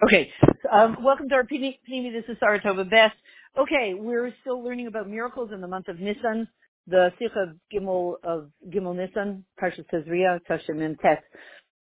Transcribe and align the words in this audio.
Okay. 0.00 0.30
Um, 0.72 0.98
welcome 1.02 1.28
to 1.28 1.34
our 1.34 1.42
Pini. 1.42 1.76
This 1.88 2.22
is 2.28 2.36
Sarah 2.38 2.60
Tova 2.60 2.88
Best. 2.88 3.16
Okay, 3.58 3.94
we're 3.98 4.32
still 4.42 4.62
learning 4.62 4.86
about 4.86 5.10
miracles 5.10 5.50
in 5.52 5.60
the 5.60 5.66
month 5.66 5.88
of 5.88 5.98
Nisan, 5.98 6.46
the 6.86 7.10
Sikha 7.18 7.56
Gimel 7.74 8.14
of 8.22 8.48
Gimel 8.70 8.94
Nisan, 8.94 9.44
Parshat 9.60 9.86
Tazria, 9.92 10.38
Tashim 10.48 10.96
Tet. 11.00 11.24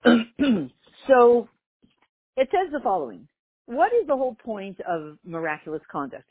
so 1.07 1.49
it 2.39 2.49
says 2.51 2.73
the 2.73 2.81
following: 2.83 3.29
What 3.67 3.93
is 3.93 4.07
the 4.07 4.17
whole 4.17 4.35
point 4.35 4.79
of 4.89 5.19
miraculous 5.23 5.83
conduct? 5.93 6.29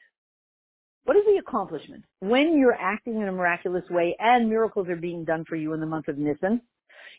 What 1.03 1.17
is 1.17 1.23
the 1.27 1.37
accomplishment 1.37 2.03
when 2.19 2.57
you're 2.57 2.73
acting 2.73 3.21
in 3.21 3.27
a 3.27 3.31
miraculous 3.31 3.83
way 3.91 4.15
and 4.17 4.49
miracles 4.49 4.87
are 4.89 4.95
being 4.95 5.23
done 5.23 5.45
for 5.47 5.55
you 5.55 5.73
in 5.73 5.81
the 5.81 5.85
month 5.85 6.07
of 6.07 6.17
Nisan? 6.17 6.61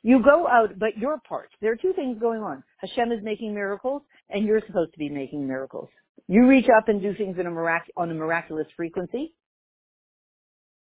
You 0.06 0.22
go 0.22 0.46
out, 0.46 0.78
but 0.78 0.96
your 0.96 1.18
part. 1.28 1.50
There 1.60 1.72
are 1.72 1.76
two 1.76 1.92
things 1.92 2.20
going 2.20 2.40
on. 2.40 2.62
Hashem 2.78 3.10
is 3.10 3.24
making 3.24 3.52
miracles, 3.52 4.02
and 4.30 4.44
you're 4.44 4.60
supposed 4.64 4.92
to 4.92 4.98
be 5.00 5.08
making 5.08 5.48
miracles. 5.48 5.88
You 6.28 6.46
reach 6.46 6.68
up 6.78 6.88
and 6.88 7.02
do 7.02 7.12
things 7.16 7.36
in 7.40 7.46
a 7.48 7.50
mirac- 7.50 7.90
on 7.96 8.12
a 8.12 8.14
miraculous 8.14 8.68
frequency, 8.76 9.34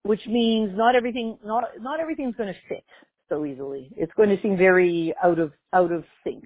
which 0.04 0.20
means 0.28 0.76
not 0.76 0.98
everything, 0.98 1.38
not, 1.42 1.70
not 1.80 2.02
everything's 2.02 2.36
going 2.36 2.54
to 2.54 2.60
fit 2.68 2.84
so 3.30 3.46
easily. 3.46 3.94
It's 3.96 4.12
going 4.18 4.28
to 4.28 4.42
seem 4.42 4.58
very 4.58 5.14
out 5.24 5.40
of, 5.40 5.54
out 5.72 5.94
of 5.94 6.04
sync, 6.26 6.44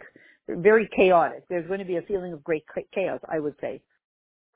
very 0.48 0.88
chaotic. 0.96 1.46
There's 1.50 1.66
going 1.66 1.80
to 1.80 1.86
be 1.86 1.98
a 1.98 2.04
feeling 2.04 2.32
of 2.32 2.44
great 2.44 2.66
chaos, 2.94 3.22
I 3.28 3.40
would 3.40 3.55
say. 3.60 3.82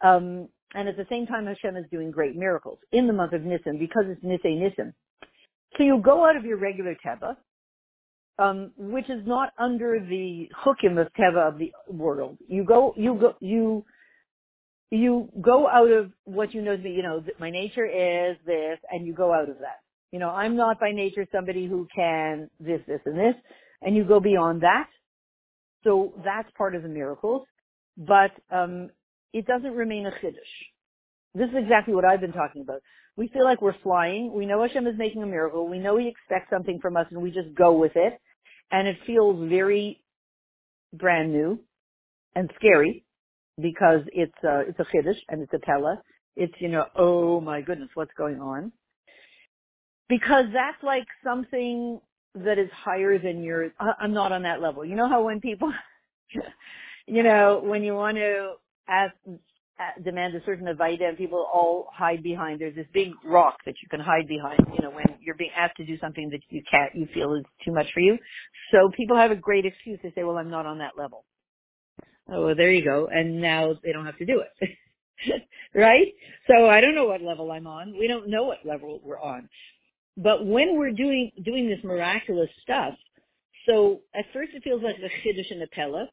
Um, 0.02 0.48
and 0.76 0.88
at 0.88 0.96
the 0.96 1.08
same 1.10 1.26
time, 1.26 1.48
Hashem 1.48 1.76
is 1.76 1.86
doing 1.90 2.12
great 2.12 2.36
miracles 2.36 2.78
in 2.92 3.08
the 3.08 3.14
month 3.14 3.34
of 3.34 3.42
Nisan 3.42 3.80
because 3.80 4.04
it's 4.06 4.24
Nisei 4.24 4.60
Nisan. 4.60 4.94
So 5.76 5.84
you 5.84 6.00
go 6.06 6.24
out 6.24 6.36
of 6.36 6.46
your 6.46 6.58
regular 6.58 6.96
Teva, 7.04 7.36
um, 8.38 8.72
which 8.78 9.10
is 9.10 9.26
not 9.26 9.50
under 9.58 10.00
the 10.00 10.50
chukim 10.64 11.00
of 11.00 11.08
Teva 11.14 11.48
of 11.48 11.58
the 11.58 11.72
world. 11.88 12.38
You 12.48 12.64
go, 12.64 12.94
you 12.98 13.18
go, 13.20 13.36
you, 13.40 13.86
you 14.92 15.30
go 15.42 15.68
out 15.68 15.92
of 15.92 16.12
what 16.26 16.54
you 16.54 16.62
know 16.62 16.76
to 16.76 16.84
be, 16.84 16.92
you 16.92 17.04
know, 17.04 17.24
my 17.40 17.50
nature 17.50 17.86
is 17.86 18.38
this, 18.46 18.78
and 18.92 19.06
you 19.06 19.14
go 19.14 19.34
out 19.34 19.50
of 19.50 19.60
that. 19.60 19.80
You 20.12 20.20
know, 20.20 20.30
I'm 20.30 20.56
not 20.56 20.80
by 20.80 20.92
nature 20.92 21.26
somebody 21.32 21.68
who 21.68 21.88
can 21.96 22.50
this, 22.60 22.82
this, 22.88 23.02
and 23.06 23.18
this, 23.18 23.36
and 23.82 23.96
you 23.96 24.04
go 24.04 24.20
beyond 24.20 24.62
that. 24.62 24.88
So 25.84 26.14
that's 26.24 26.50
part 26.58 26.76
of 26.76 26.84
the 26.84 26.90
miracles, 26.90 27.48
but 27.98 28.32
um, 28.52 28.90
it 29.34 29.46
doesn't 29.46 29.74
remain 29.76 30.08
a 30.08 30.12
chiddush. 30.12 30.34
This 31.36 31.50
is 31.50 31.56
exactly 31.58 31.94
what 31.94 32.06
I've 32.06 32.22
been 32.22 32.32
talking 32.32 32.62
about. 32.62 32.82
We 33.18 33.28
feel 33.30 33.44
like 33.44 33.62
we're 33.62 33.80
flying. 33.84 34.34
We 34.34 34.46
know 34.46 34.62
Hashem 34.62 34.88
is 34.88 34.96
making 34.98 35.24
a 35.24 35.28
miracle. 35.28 35.68
We 35.68 35.80
know 35.80 35.98
He 35.98 36.08
expects 36.08 36.50
something 36.50 36.80
from 36.82 36.98
us, 36.98 37.06
and 37.12 37.22
we 37.22 37.32
just 37.32 37.54
go 37.56 37.74
with 37.74 37.94
it 37.96 38.20
and 38.72 38.88
it 38.88 38.98
feels 39.06 39.50
very 39.50 40.02
brand 40.94 41.32
new 41.32 41.60
and 42.36 42.50
scary 42.56 43.06
because 43.62 44.02
it's 44.14 44.34
a, 44.44 44.62
it's 44.62 44.80
a 44.80 44.86
chiddush 44.96 45.20
and 45.30 45.42
it's 45.42 45.54
a 45.54 45.60
pella. 45.60 46.02
It's, 46.36 46.54
you 46.60 46.70
know, 46.70 46.86
oh 46.98 47.42
my 47.42 47.62
goodness, 47.62 47.90
what's 47.94 48.14
going 48.18 48.40
on? 48.40 48.72
Because 50.10 50.46
that's 50.54 50.84
like 50.84 51.08
something 51.24 52.00
that 52.36 52.60
is 52.60 52.70
higher 52.74 53.18
than 53.18 53.42
your, 53.44 53.72
I'm 53.80 54.14
not 54.14 54.32
on 54.32 54.44
that 54.44 54.62
level. 54.62 54.86
You 54.86 54.96
know 54.96 55.10
how 55.10 55.24
when 55.24 55.40
people, 55.40 55.72
you 57.08 57.24
know, 57.24 57.62
when 57.64 57.84
you 57.84 57.96
want 57.96 58.18
to 58.18 58.54
ask, 58.88 59.14
Uh, 59.78 60.02
demand 60.04 60.34
a 60.34 60.40
certain 60.46 60.68
avaida 60.68 61.04
and 61.10 61.18
people 61.18 61.46
all 61.54 61.90
hide 61.94 62.24
behind. 62.24 62.62
There's 62.62 62.76
this 62.76 62.88
big 62.94 63.10
rock 63.26 63.58
that 63.66 63.76
you 63.84 63.90
can 63.90 64.00
hide 64.00 64.26
behind, 64.26 64.58
you 64.74 64.82
know, 64.82 64.90
when 64.90 65.06
you're 65.20 65.36
being 65.36 65.52
asked 65.54 65.76
to 65.78 65.86
do 65.86 66.00
something 66.00 66.30
that 66.30 66.40
you 66.50 66.62
can't, 66.72 66.96
you 66.96 67.10
feel 67.14 67.34
is 67.34 67.44
too 67.66 67.74
much 67.74 67.88
for 67.94 68.00
you. 68.00 68.18
So 68.72 68.90
people 68.96 69.18
have 69.18 69.32
a 69.32 69.36
great 69.36 69.66
excuse. 69.66 70.00
They 70.02 70.14
say, 70.16 70.24
well, 70.24 70.38
I'm 70.38 70.50
not 70.50 70.66
on 70.66 70.78
that 70.78 70.94
level. 70.98 71.26
Oh, 72.30 72.46
well, 72.46 72.56
there 72.56 72.72
you 72.72 72.86
go. 72.86 73.10
And 73.12 73.42
now 73.42 73.74
they 73.84 73.92
don't 73.92 74.06
have 74.06 74.18
to 74.20 74.26
do 74.26 74.42
it. 74.42 74.70
right? 75.76 76.08
So 76.48 76.70
I 76.70 76.80
don't 76.80 76.96
know 76.96 77.06
what 77.06 77.22
level 77.22 77.52
I'm 77.52 77.68
on. 77.68 77.98
We 78.00 78.08
don't 78.08 78.30
know 78.30 78.44
what 78.44 78.66
level 78.66 79.02
we're 79.04 79.20
on. 79.20 79.50
But 80.16 80.46
when 80.46 80.78
we're 80.78 80.92
doing, 80.94 81.32
doing 81.44 81.68
this 81.68 81.84
miraculous 81.84 82.50
stuff, 82.64 82.94
so 83.68 84.02
at 84.16 84.24
first 84.32 84.52
it 84.54 84.64
feels 84.64 84.82
like 84.82 84.96
a 84.98 85.28
chiddush 85.28 85.52
and 85.52 85.62
a 85.62 85.68
pella, 85.68 86.08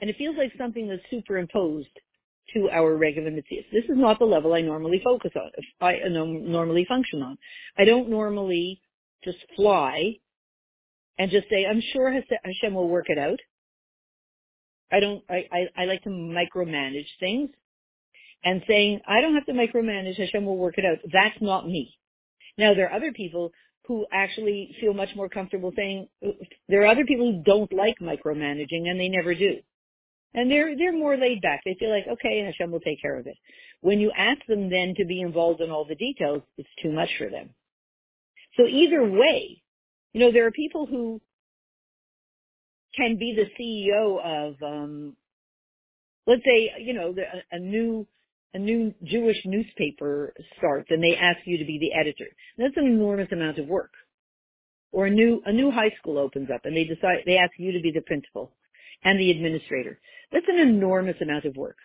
and 0.00 0.08
it 0.08 0.16
feels 0.16 0.36
like 0.36 0.52
something 0.56 0.88
that's 0.88 1.02
superimposed 1.10 1.88
to 2.54 2.70
our 2.70 2.96
regular 2.96 3.30
mitzvahs. 3.30 3.70
This 3.72 3.84
is 3.84 3.96
not 3.96 4.18
the 4.18 4.24
level 4.24 4.54
I 4.54 4.62
normally 4.62 5.00
focus 5.04 5.32
on, 5.36 5.50
I 5.80 6.00
normally 6.08 6.84
function 6.88 7.22
on. 7.22 7.38
I 7.76 7.84
don't 7.84 8.08
normally 8.08 8.80
just 9.24 9.38
fly 9.56 10.14
and 11.18 11.30
just 11.30 11.48
say, 11.50 11.66
I'm 11.66 11.82
sure 11.92 12.10
Hashem 12.12 12.74
will 12.74 12.88
work 12.88 13.06
it 13.08 13.18
out. 13.18 13.38
I 14.90 15.00
don't, 15.00 15.22
I, 15.28 15.44
I, 15.52 15.82
I 15.82 15.84
like 15.84 16.02
to 16.04 16.10
micromanage 16.10 17.08
things 17.20 17.50
and 18.44 18.62
saying, 18.66 19.00
I 19.06 19.20
don't 19.20 19.34
have 19.34 19.46
to 19.46 19.52
micromanage, 19.52 20.16
Hashem 20.16 20.44
will 20.44 20.56
work 20.56 20.78
it 20.78 20.84
out. 20.84 20.98
That's 21.12 21.40
not 21.40 21.66
me. 21.66 21.98
Now 22.56 22.74
there 22.74 22.88
are 22.88 22.96
other 22.96 23.12
people 23.12 23.52
who 23.86 24.06
actually 24.12 24.74
feel 24.80 24.94
much 24.94 25.10
more 25.16 25.28
comfortable 25.28 25.72
saying, 25.76 26.08
uh, 26.24 26.30
there 26.68 26.82
are 26.82 26.86
other 26.86 27.04
people 27.04 27.32
who 27.32 27.42
don't 27.42 27.72
like 27.72 27.96
micromanaging 28.00 28.88
and 28.88 29.00
they 29.00 29.08
never 29.08 29.34
do. 29.34 29.56
And 30.34 30.50
they're, 30.50 30.76
they're 30.76 30.92
more 30.92 31.16
laid 31.16 31.40
back. 31.40 31.62
They 31.64 31.76
feel 31.78 31.90
like, 31.90 32.06
okay, 32.06 32.44
Hashem 32.44 32.70
will 32.70 32.80
take 32.80 33.00
care 33.00 33.18
of 33.18 33.26
it. 33.26 33.36
When 33.80 33.98
you 33.98 34.12
ask 34.16 34.38
them 34.46 34.68
then 34.68 34.94
to 34.96 35.04
be 35.04 35.20
involved 35.20 35.60
in 35.60 35.70
all 35.70 35.84
the 35.84 35.94
details, 35.94 36.42
it's 36.56 36.68
too 36.82 36.92
much 36.92 37.08
for 37.18 37.30
them. 37.30 37.50
So 38.56 38.66
either 38.66 39.04
way, 39.04 39.62
you 40.12 40.20
know, 40.20 40.32
there 40.32 40.46
are 40.46 40.50
people 40.50 40.86
who 40.86 41.20
can 42.96 43.16
be 43.18 43.36
the 43.36 43.48
CEO 43.58 44.18
of, 44.22 44.62
um, 44.62 45.16
let's 46.26 46.42
say, 46.44 46.72
you 46.80 46.92
know, 46.92 47.14
a, 47.16 47.56
a 47.56 47.58
new, 47.58 48.06
a 48.54 48.58
new 48.58 48.92
Jewish 49.04 49.36
newspaper 49.44 50.34
starts 50.56 50.88
and 50.90 51.02
they 51.02 51.16
ask 51.16 51.38
you 51.44 51.58
to 51.58 51.64
be 51.64 51.78
the 51.78 51.98
editor. 51.98 52.26
That's 52.56 52.76
an 52.76 52.86
enormous 52.86 53.28
amount 53.30 53.58
of 53.58 53.66
work. 53.66 53.92
Or 54.90 55.06
a 55.06 55.10
new, 55.10 55.42
a 55.44 55.52
new 55.52 55.70
high 55.70 55.92
school 55.98 56.18
opens 56.18 56.48
up 56.52 56.62
and 56.64 56.76
they 56.76 56.84
decide, 56.84 57.18
they 57.26 57.36
ask 57.36 57.52
you 57.58 57.72
to 57.72 57.80
be 57.80 57.92
the 57.92 58.00
principal 58.00 58.52
and 59.04 59.18
the 59.18 59.30
administrator. 59.30 59.98
That's 60.32 60.46
an 60.48 60.58
enormous 60.58 61.16
amount 61.20 61.44
of 61.44 61.56
work. 61.56 61.76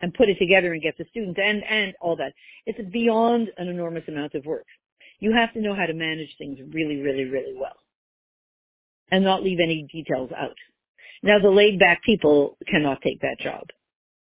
And 0.00 0.14
put 0.14 0.28
it 0.28 0.38
together 0.38 0.72
and 0.72 0.82
get 0.82 0.96
the 0.96 1.06
students 1.10 1.40
and, 1.42 1.62
and 1.64 1.94
all 2.00 2.16
that. 2.16 2.32
It's 2.66 2.78
beyond 2.92 3.48
an 3.56 3.68
enormous 3.68 4.04
amount 4.06 4.34
of 4.34 4.44
work. 4.46 4.66
You 5.18 5.34
have 5.34 5.52
to 5.54 5.60
know 5.60 5.74
how 5.74 5.86
to 5.86 5.94
manage 5.94 6.36
things 6.38 6.58
really, 6.72 7.00
really, 7.00 7.24
really 7.24 7.54
well. 7.58 7.76
And 9.10 9.24
not 9.24 9.42
leave 9.42 9.58
any 9.60 9.88
details 9.90 10.30
out. 10.36 10.54
Now 11.22 11.38
the 11.40 11.50
laid 11.50 11.80
back 11.80 12.02
people 12.04 12.56
cannot 12.68 13.02
take 13.02 13.20
that 13.22 13.40
job. 13.40 13.66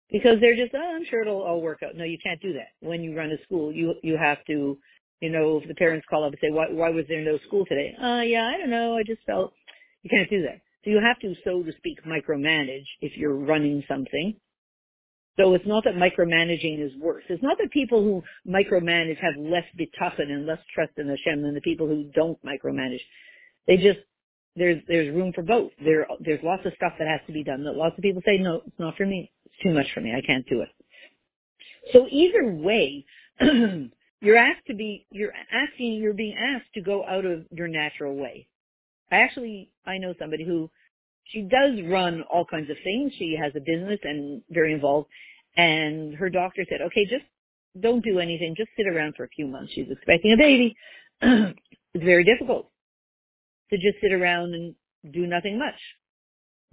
Because 0.09 0.39
they're 0.39 0.55
just, 0.55 0.73
oh, 0.73 0.95
I'm 0.95 1.03
sure 1.09 1.21
it'll 1.21 1.41
all 1.41 1.61
work 1.61 1.79
out. 1.83 1.97
No, 1.97 2.05
you 2.05 2.17
can't 2.23 2.41
do 2.41 2.53
that. 2.53 2.69
When 2.79 3.01
you 3.03 3.17
run 3.17 3.31
a 3.31 3.44
school, 3.44 3.73
you, 3.73 3.95
you 4.03 4.17
have 4.17 4.38
to, 4.45 4.77
you 5.19 5.29
know, 5.29 5.59
if 5.61 5.67
the 5.67 5.75
parents 5.75 6.07
call 6.09 6.23
up 6.23 6.31
and 6.31 6.39
say, 6.41 6.49
why, 6.49 6.67
why 6.69 6.91
was 6.91 7.03
there 7.09 7.21
no 7.21 7.38
school 7.45 7.65
today? 7.65 7.94
Uh, 8.01 8.21
yeah, 8.21 8.45
I 8.45 8.57
don't 8.57 8.69
know. 8.69 8.95
I 8.95 9.03
just 9.03 9.21
felt, 9.25 9.51
you 10.03 10.09
can't 10.09 10.29
do 10.29 10.44
that. 10.44 10.61
So 10.87 10.91
you 10.91 11.01
have 11.01 11.19
to, 11.19 11.35
so 11.43 11.63
to 11.63 11.73
speak, 11.79 11.97
micromanage 12.05 12.85
if 13.01 13.17
you're 13.17 13.35
running 13.35 13.83
something. 13.89 14.37
So 15.37 15.53
it's 15.53 15.67
not 15.67 15.83
that 15.83 15.95
micromanaging 15.95 16.81
is 16.81 16.93
worse. 16.97 17.25
It's 17.27 17.43
not 17.43 17.57
that 17.57 17.71
people 17.71 18.01
who 18.01 18.23
micromanage 18.49 19.17
have 19.17 19.33
less 19.37 19.65
bitachon 19.77 20.31
and 20.31 20.45
less 20.45 20.59
trust 20.73 20.93
in 20.95 21.09
Hashem 21.09 21.41
than 21.41 21.55
the 21.55 21.59
people 21.59 21.87
who 21.87 22.05
don't 22.15 22.39
micromanage. 22.41 23.01
They 23.67 23.75
just, 23.75 23.99
there's, 24.55 24.81
there's 24.87 25.13
room 25.13 25.33
for 25.35 25.41
both. 25.41 25.71
There, 25.83 26.07
there's 26.21 26.39
lots 26.41 26.65
of 26.65 26.71
stuff 26.77 26.93
that 26.99 27.07
has 27.09 27.19
to 27.27 27.33
be 27.33 27.43
done 27.43 27.65
that 27.65 27.75
lots 27.75 27.97
of 27.97 28.01
people 28.01 28.21
say, 28.25 28.37
no, 28.37 28.61
it's 28.65 28.79
not 28.79 28.95
for 28.95 29.05
me. 29.05 29.29
It's 29.45 29.55
too 29.61 29.73
much 29.73 29.87
for 29.93 29.99
me. 29.99 30.13
I 30.15 30.25
can't 30.25 30.47
do 30.47 30.61
it. 30.61 30.69
So 31.91 32.07
either 32.09 32.49
way, 32.49 33.05
you're 34.21 34.37
asked 34.37 34.67
to 34.67 34.73
be, 34.73 35.05
you're 35.11 35.33
asking, 35.51 35.95
you're 35.95 36.13
being 36.13 36.37
asked 36.37 36.73
to 36.75 36.81
go 36.81 37.05
out 37.05 37.25
of 37.25 37.45
your 37.51 37.67
natural 37.67 38.15
way. 38.15 38.47
I 39.12 39.18
actually, 39.18 39.72
I 39.85 39.97
know 39.97 40.13
somebody 40.19 40.44
who 40.44 40.69
she 41.25 41.42
does 41.42 41.80
run 41.86 42.24
all 42.31 42.45
kinds 42.45 42.69
of 42.69 42.77
things. 42.83 43.13
She 43.18 43.38
has 43.42 43.54
a 43.56 43.59
business 43.59 44.00
and 44.04 44.42
very 44.50 44.74
involved. 44.74 45.07
And 45.56 46.15
her 46.15 46.30
doctor 46.30 46.65
said, 46.69 46.81
okay, 46.81 47.06
just 47.06 47.25
don't 47.80 48.04
do 48.04 48.19
anything. 48.19 48.56
Just 48.57 48.69
sit 48.77 48.88
around 48.88 49.15
for 49.15 49.24
a 49.24 49.30
few 49.30 49.48
months. 49.48 49.71
She's 49.74 49.88
expecting 49.89 50.33
a 50.33 50.38
baby. 50.38 50.75
it's 51.21 52.04
very 52.04 52.24
difficult 52.24 52.69
to 53.71 53.77
just 53.77 53.98
sit 54.01 54.13
around 54.13 54.54
and 54.54 54.75
do 55.13 55.25
nothing 55.25 55.57
much 55.57 55.80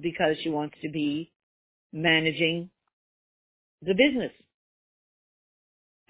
because 0.00 0.36
she 0.42 0.50
wants 0.50 0.76
to 0.82 0.90
be 0.90 1.32
managing 1.92 2.70
the 3.82 3.94
business. 3.94 4.32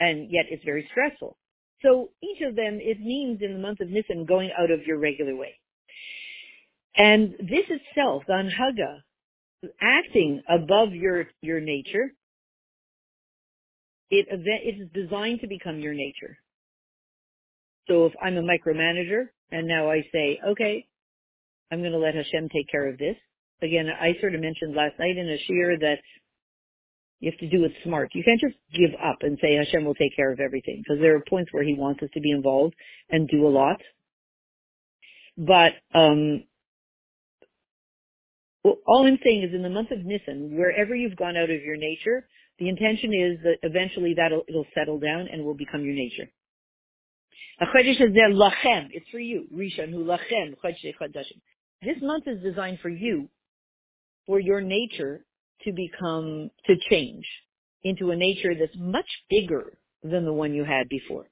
And 0.01 0.31
yet 0.31 0.47
it's 0.51 0.65
very 0.65 0.89
stressful. 0.91 1.37
So 1.83 2.11
each 2.23 2.43
of 2.43 2.57
them, 2.57 2.79
it 2.81 2.99
means 3.01 3.41
in 3.43 3.53
the 3.53 3.59
month 3.59 3.81
of 3.81 3.89
Nisan 3.89 4.25
going 4.25 4.51
out 4.59 4.71
of 4.71 4.87
your 4.87 4.99
regular 4.99 5.37
way. 5.37 5.55
And 6.97 7.33
this 7.39 7.67
itself, 7.69 8.25
anhaga, 8.29 9.03
acting 9.81 10.43
above 10.49 10.93
your, 10.93 11.27
your 11.41 11.61
nature, 11.61 12.13
it, 14.11 14.27
it 14.31 14.81
is 14.81 14.89
designed 14.95 15.41
to 15.41 15.49
become 15.49 15.81
your 15.81 15.95
nature. 15.95 16.39
So 17.89 18.07
if 18.07 18.13
I'm 18.23 18.37
a 18.37 18.43
micromanager 18.43 19.27
and 19.51 19.67
now 19.67 19.91
I 19.91 20.03
say, 20.13 20.39
okay, 20.51 20.87
I'm 21.71 21.81
going 21.81 21.93
to 21.93 21.99
let 21.99 22.15
Hashem 22.15 22.49
take 22.51 22.71
care 22.71 22.89
of 22.89 22.99
this, 22.99 23.17
again, 23.63 23.87
I 23.89 24.13
sort 24.21 24.35
of 24.35 24.41
mentioned 24.41 24.75
last 24.75 24.99
night 24.99 25.17
in 25.17 25.29
a 25.29 25.39
shir 25.47 25.79
that 25.81 25.99
you 27.21 27.31
have 27.31 27.41
to 27.41 27.49
do 27.49 27.65
it 27.65 27.73
smart. 27.83 28.11
You 28.15 28.23
can't 28.23 28.41
just 28.41 28.57
give 28.73 28.91
up 29.03 29.19
and 29.23 29.39
say 29.41 29.55
Hashem 29.55 29.85
will 29.85 29.95
take 29.95 30.15
care 30.15 30.31
of 30.31 30.41
everything 30.41 30.83
because 30.85 31.01
there 31.01 31.17
are 31.17 31.25
points 31.29 31.53
where 31.53 31.65
He 31.65 31.75
wants 31.75 32.03
us 32.03 32.11
to 32.15 32.21
be 32.21 32.31
involved 32.31 32.75
and 33.11 33.29
do 33.29 33.47
a 33.47 33.49
lot. 33.49 33.81
But 35.37 35.73
um, 35.95 36.45
well, 38.65 38.79
all 38.87 39.07
I'm 39.07 39.19
saying 39.23 39.43
is 39.43 39.55
in 39.55 39.63
the 39.63 39.69
month 39.69 39.91
of 39.91 40.05
Nisan, 40.05 40.57
wherever 40.57 40.95
you've 40.95 41.17
gone 41.17 41.37
out 41.37 41.51
of 41.51 41.63
your 41.63 41.77
nature, 41.77 42.27
the 42.59 42.69
intention 42.69 43.13
is 43.13 43.39
that 43.45 43.59
eventually 43.63 44.15
that'll 44.17 44.43
it'll 44.49 44.67
settle 44.75 44.99
down 44.99 45.29
and 45.31 45.45
will 45.45 45.55
become 45.55 45.85
your 45.85 45.95
nature. 45.95 46.31
It's 47.61 49.11
for 49.11 49.19
you. 49.19 49.47
This 51.83 51.97
month 52.01 52.25
is 52.27 52.43
designed 52.43 52.79
for 52.81 52.89
you, 52.89 53.29
for 54.27 54.41
your 54.41 54.61
nature 54.61 55.25
to 55.65 55.73
become, 55.73 56.51
to 56.67 56.75
change 56.91 57.25
into 57.83 58.11
a 58.11 58.17
nature 58.17 58.55
that's 58.59 58.77
much 58.77 59.07
bigger 59.29 59.77
than 60.03 60.25
the 60.25 60.33
one 60.33 60.55
you 60.55 60.65
had 60.65 60.89
before. 60.89 61.27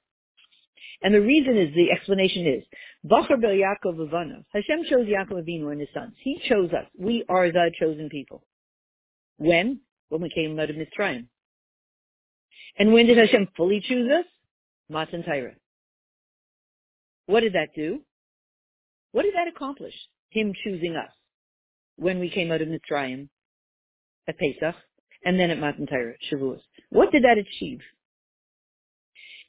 And 1.01 1.13
the 1.13 1.21
reason 1.21 1.57
is, 1.57 1.73
the 1.75 1.91
explanation 1.91 2.47
is, 2.47 2.63
Bachar 3.05 3.41
Bel 3.41 3.51
Yaakov 3.51 3.97
Avana. 3.97 4.43
Hashem 4.53 4.85
chose 4.89 5.07
Yaakov 5.07 5.43
Avinu 5.43 5.71
and 5.71 5.79
his 5.79 5.89
sons. 5.93 6.13
He 6.23 6.39
chose 6.47 6.71
us. 6.71 6.85
We 6.97 7.25
are 7.27 7.51
the 7.51 7.71
chosen 7.79 8.09
people. 8.09 8.43
When? 9.37 9.81
When 10.09 10.21
we 10.21 10.29
came 10.29 10.59
out 10.59 10.69
of 10.69 10.75
Mitzrayim. 10.75 11.27
And 12.77 12.93
when 12.93 13.07
did 13.07 13.17
Hashem 13.17 13.49
fully 13.57 13.81
choose 13.81 14.09
us? 14.11 14.25
Matan 14.89 15.23
Torah. 15.23 15.55
What 17.25 17.41
did 17.41 17.53
that 17.53 17.69
do? 17.75 18.01
What 19.11 19.23
did 19.23 19.33
that 19.35 19.47
accomplish? 19.47 19.93
Him 20.29 20.53
choosing 20.63 20.95
us 20.95 21.11
when 21.95 22.19
we 22.19 22.29
came 22.29 22.51
out 22.51 22.61
of 22.61 22.67
Mitzrayim 22.67 23.29
at 24.27 24.37
Pesach 24.37 24.75
and 25.23 25.39
then 25.39 25.51
at 25.51 25.59
Matan 25.59 25.85
Torah, 25.85 26.13
Shavuos. 26.31 26.61
What 26.89 27.11
did 27.11 27.23
that 27.23 27.37
achieve? 27.37 27.79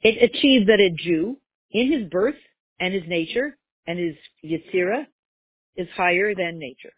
It 0.05 0.21
achieved 0.21 0.69
that 0.69 0.79
a 0.79 0.91
Jew, 0.91 1.37
in 1.71 1.91
his 1.91 2.07
birth 2.11 2.35
and 2.79 2.93
his 2.93 3.01
nature 3.07 3.57
and 3.87 3.97
his 3.97 4.13
Yetzirah, 4.45 5.07
is 5.77 5.87
higher 5.97 6.35
than 6.35 6.59
nature. 6.59 6.93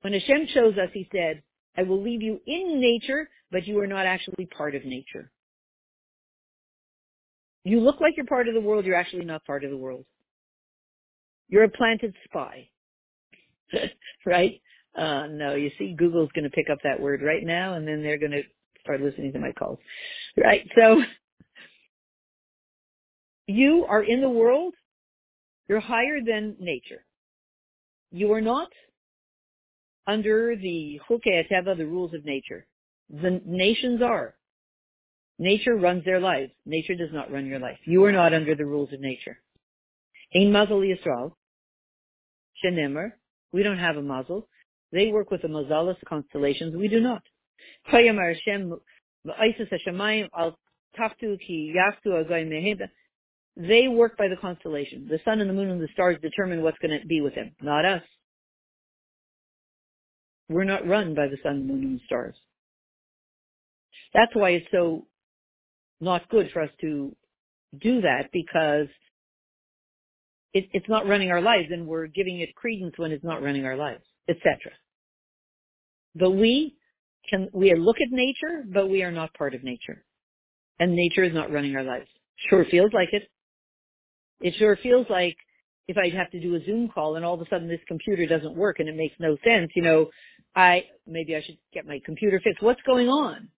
When 0.00 0.12
Hashem 0.12 0.48
chose 0.52 0.76
us, 0.78 0.90
he 0.92 1.08
said, 1.12 1.44
I 1.76 1.84
will 1.84 2.02
leave 2.02 2.22
you 2.22 2.40
in 2.44 2.80
nature, 2.80 3.28
but 3.52 3.68
you 3.68 3.78
are 3.78 3.86
not 3.86 4.04
actually 4.04 4.46
part 4.46 4.74
of 4.74 4.84
nature. 4.84 5.30
You 7.62 7.78
look 7.78 8.00
like 8.00 8.14
you're 8.16 8.26
part 8.26 8.48
of 8.48 8.54
the 8.54 8.60
world, 8.60 8.84
you're 8.84 8.96
actually 8.96 9.24
not 9.24 9.44
part 9.44 9.62
of 9.62 9.70
the 9.70 9.76
world. 9.76 10.06
You're 11.48 11.64
a 11.64 11.68
planted 11.68 12.14
spy. 12.24 12.68
right? 14.26 14.60
Uh, 14.98 15.28
no, 15.28 15.54
you 15.54 15.70
see, 15.78 15.94
Google's 15.96 16.30
going 16.34 16.50
to 16.50 16.50
pick 16.50 16.68
up 16.68 16.78
that 16.82 16.98
word 16.98 17.22
right 17.22 17.44
now, 17.44 17.74
and 17.74 17.86
then 17.86 18.02
they're 18.02 18.18
going 18.18 18.32
to 18.32 18.42
start 18.80 19.00
listening 19.00 19.32
to 19.34 19.38
my 19.38 19.52
calls. 19.52 19.78
Right? 20.36 20.68
So, 20.76 21.00
you 23.46 23.84
are 23.88 24.02
in 24.02 24.20
the 24.20 24.28
world. 24.28 24.74
You're 25.68 25.80
higher 25.80 26.20
than 26.24 26.56
nature. 26.60 27.04
You 28.12 28.32
are 28.32 28.40
not 28.40 28.68
under 30.06 30.54
the 30.56 31.00
chukei 31.08 31.48
the 31.48 31.86
rules 31.86 32.14
of 32.14 32.24
nature. 32.24 32.66
The 33.10 33.40
nations 33.44 34.00
are. 34.02 34.34
Nature 35.38 35.76
runs 35.76 36.04
their 36.04 36.20
lives. 36.20 36.52
Nature 36.64 36.94
does 36.94 37.10
not 37.12 37.30
run 37.30 37.46
your 37.46 37.58
life. 37.58 37.78
You 37.84 38.04
are 38.04 38.12
not 38.12 38.32
under 38.32 38.54
the 38.54 38.64
rules 38.64 38.92
of 38.92 39.00
nature. 39.00 39.38
Ein 40.34 40.50
mazel 40.50 40.80
Yisrael, 40.80 41.32
shenemer, 42.64 43.12
we 43.52 43.62
don't 43.62 43.78
have 43.78 43.96
a 43.96 44.02
Mazal. 44.02 44.44
They 44.92 45.08
work 45.08 45.30
with 45.30 45.42
the 45.42 45.48
mazalas 45.48 45.96
constellations. 46.08 46.74
We 46.74 46.88
do 46.88 47.00
not. 47.00 47.22
They 53.56 53.88
work 53.88 54.18
by 54.18 54.28
the 54.28 54.36
constellation. 54.36 55.08
The 55.08 55.20
sun 55.24 55.40
and 55.40 55.48
the 55.48 55.54
moon 55.54 55.70
and 55.70 55.80
the 55.80 55.88
stars 55.92 56.18
determine 56.20 56.62
what's 56.62 56.78
going 56.78 56.98
to 56.98 57.06
be 57.06 57.20
with 57.20 57.34
them, 57.34 57.52
not 57.62 57.84
us. 57.84 58.02
We're 60.48 60.64
not 60.64 60.86
run 60.86 61.14
by 61.14 61.28
the 61.28 61.38
sun, 61.42 61.66
moon, 61.66 61.82
and 61.82 62.00
stars. 62.06 62.34
That's 64.14 64.34
why 64.34 64.50
it's 64.50 64.66
so 64.70 65.06
not 66.00 66.28
good 66.28 66.50
for 66.52 66.62
us 66.62 66.70
to 66.82 67.14
do 67.80 68.00
that 68.02 68.28
because 68.32 68.88
it, 70.52 70.68
it's 70.72 70.88
not 70.88 71.06
running 71.06 71.30
our 71.30 71.40
lives 71.40 71.68
and 71.70 71.86
we're 71.86 72.06
giving 72.06 72.40
it 72.40 72.54
credence 72.54 72.94
when 72.96 73.10
it's 73.10 73.24
not 73.24 73.42
running 73.42 73.64
our 73.64 73.76
lives, 73.76 74.04
etc. 74.28 74.56
But 76.14 76.30
we 76.30 76.76
can, 77.28 77.48
we 77.52 77.74
look 77.74 77.96
at 78.00 78.10
nature, 78.10 78.64
but 78.72 78.88
we 78.88 79.02
are 79.02 79.10
not 79.10 79.34
part 79.34 79.54
of 79.54 79.64
nature. 79.64 80.04
And 80.78 80.94
nature 80.94 81.24
is 81.24 81.34
not 81.34 81.50
running 81.50 81.74
our 81.74 81.82
lives. 81.82 82.06
Sure 82.50 82.64
feels 82.70 82.90
like 82.92 83.08
it. 83.12 83.28
It 84.40 84.54
sure 84.58 84.76
feels 84.76 85.06
like 85.08 85.36
if 85.88 85.96
I'd 85.96 86.14
have 86.14 86.30
to 86.32 86.40
do 86.40 86.54
a 86.56 86.64
Zoom 86.64 86.88
call 86.88 87.16
and 87.16 87.24
all 87.24 87.34
of 87.34 87.40
a 87.40 87.48
sudden 87.48 87.68
this 87.68 87.80
computer 87.86 88.26
doesn't 88.26 88.56
work 88.56 88.80
and 88.80 88.88
it 88.88 88.96
makes 88.96 89.14
no 89.18 89.36
sense, 89.44 89.70
you 89.74 89.82
know, 89.82 90.10
I, 90.54 90.84
maybe 91.06 91.36
I 91.36 91.42
should 91.42 91.58
get 91.72 91.86
my 91.86 92.00
computer 92.04 92.40
fixed. 92.42 92.62
What's 92.62 92.82
going 92.82 93.08
on? 93.08 93.48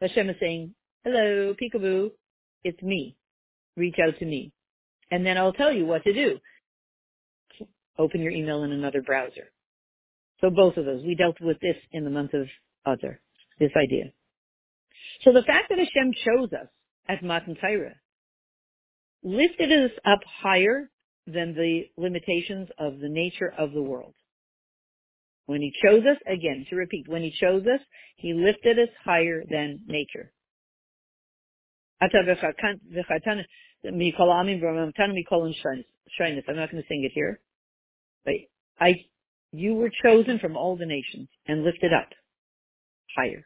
Hashem 0.00 0.30
is 0.30 0.36
saying, 0.40 0.74
hello, 1.04 1.54
peekaboo, 1.54 2.10
it's 2.64 2.82
me. 2.82 3.16
Reach 3.76 3.96
out 4.04 4.18
to 4.18 4.24
me. 4.24 4.52
And 5.10 5.24
then 5.24 5.38
I'll 5.38 5.52
tell 5.52 5.72
you 5.72 5.86
what 5.86 6.04
to 6.04 6.12
do. 6.12 6.38
Open 7.98 8.20
your 8.20 8.32
email 8.32 8.62
in 8.62 8.72
another 8.72 9.02
browser. 9.02 9.50
So 10.40 10.50
both 10.50 10.76
of 10.76 10.84
those. 10.84 11.04
We 11.04 11.14
dealt 11.14 11.40
with 11.40 11.60
this 11.60 11.76
in 11.92 12.04
the 12.04 12.10
month 12.10 12.34
of 12.34 12.46
Adar, 12.86 13.20
this 13.58 13.72
idea. 13.76 14.12
So 15.22 15.32
the 15.32 15.42
fact 15.42 15.68
that 15.68 15.78
Hashem 15.78 16.14
chose 16.24 16.52
us 16.52 16.68
at 17.08 17.22
Matan 17.22 17.56
Torah 17.60 17.96
lifted 19.22 19.72
us 19.72 19.90
up 20.04 20.20
higher 20.42 20.90
than 21.26 21.54
the 21.54 21.84
limitations 21.96 22.68
of 22.78 22.98
the 22.98 23.08
nature 23.08 23.52
of 23.56 23.72
the 23.72 23.82
world. 23.82 24.14
When 25.46 25.60
he 25.60 25.72
chose 25.82 26.02
us, 26.04 26.18
again, 26.26 26.66
to 26.70 26.76
repeat, 26.76 27.08
when 27.08 27.22
he 27.22 27.34
chose 27.38 27.62
us, 27.62 27.80
he 28.16 28.34
lifted 28.34 28.78
us 28.78 28.88
higher 29.04 29.42
than 29.48 29.80
nature. 29.86 30.32
I'm 32.00 32.08
not 36.56 36.70
going 36.70 36.82
to 36.82 36.88
sing 36.88 37.04
it 37.04 37.12
here. 37.12 37.40
But 38.24 38.34
I, 38.78 39.04
you 39.52 39.74
were 39.74 39.90
chosen 40.02 40.38
from 40.38 40.56
all 40.56 40.76
the 40.76 40.86
nations 40.86 41.28
and 41.46 41.64
lifted 41.64 41.92
up 41.92 42.08
higher. 43.16 43.44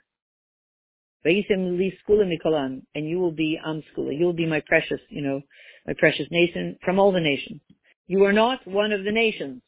And 1.24 3.08
you 3.08 3.18
will 3.18 3.32
be 3.32 3.58
Am 3.64 3.82
Segula. 3.82 4.18
You 4.18 4.26
will 4.26 4.34
be 4.34 4.46
my 4.46 4.60
precious, 4.66 5.00
you 5.08 5.22
know, 5.22 5.40
my 5.86 5.94
precious 5.98 6.26
nation 6.30 6.76
from 6.84 6.98
all 6.98 7.12
the 7.12 7.20
nations. 7.20 7.60
You 8.06 8.24
are 8.24 8.32
not 8.32 8.66
one 8.66 8.92
of 8.92 9.04
the 9.04 9.12
nations. 9.12 9.62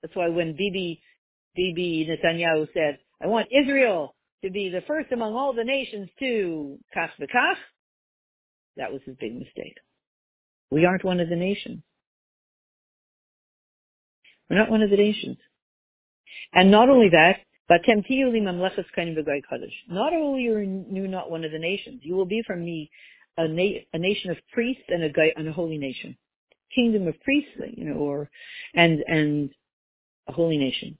That's 0.00 0.16
why 0.16 0.28
when 0.28 0.52
Bibi, 0.52 1.02
Bibi 1.54 2.08
Netanyahu 2.08 2.68
said, 2.72 2.98
I 3.22 3.26
want 3.26 3.48
Israel 3.52 4.14
to 4.42 4.50
be 4.50 4.70
the 4.70 4.80
first 4.86 5.12
among 5.12 5.34
all 5.34 5.52
the 5.52 5.64
nations 5.64 6.08
to 6.18 6.78
kach 6.96 7.10
v'kach, 7.20 7.56
that 8.76 8.92
was 8.92 9.02
his 9.04 9.16
big 9.20 9.34
mistake. 9.34 9.76
We 10.70 10.86
aren't 10.86 11.04
one 11.04 11.20
of 11.20 11.28
the 11.28 11.36
nations. 11.36 11.82
We're 14.48 14.58
not 14.58 14.70
one 14.70 14.82
of 14.82 14.90
the 14.90 14.96
nations. 14.96 15.36
And 16.52 16.70
not 16.70 16.88
only 16.88 17.10
that, 17.10 17.36
not 17.68 17.80
only 20.12 20.48
are 20.48 20.62
you 20.62 21.08
not 21.08 21.30
one 21.30 21.44
of 21.44 21.52
the 21.52 21.58
nations, 21.58 22.00
you 22.02 22.14
will 22.14 22.26
be 22.26 22.42
from 22.46 22.64
me 22.64 22.90
a, 23.36 23.48
na- 23.48 23.80
a 23.92 23.98
nation 23.98 24.30
of 24.30 24.36
priests 24.52 24.82
and 24.88 25.04
a, 25.04 25.10
and 25.36 25.48
a 25.48 25.52
holy 25.52 25.78
nation, 25.78 26.16
kingdom 26.74 27.08
of 27.08 27.20
priests, 27.22 27.50
you 27.76 27.84
know, 27.84 27.94
or 27.94 28.28
and 28.74 29.02
and 29.06 29.50
a 30.28 30.32
holy 30.32 30.58
nation. 30.58 30.98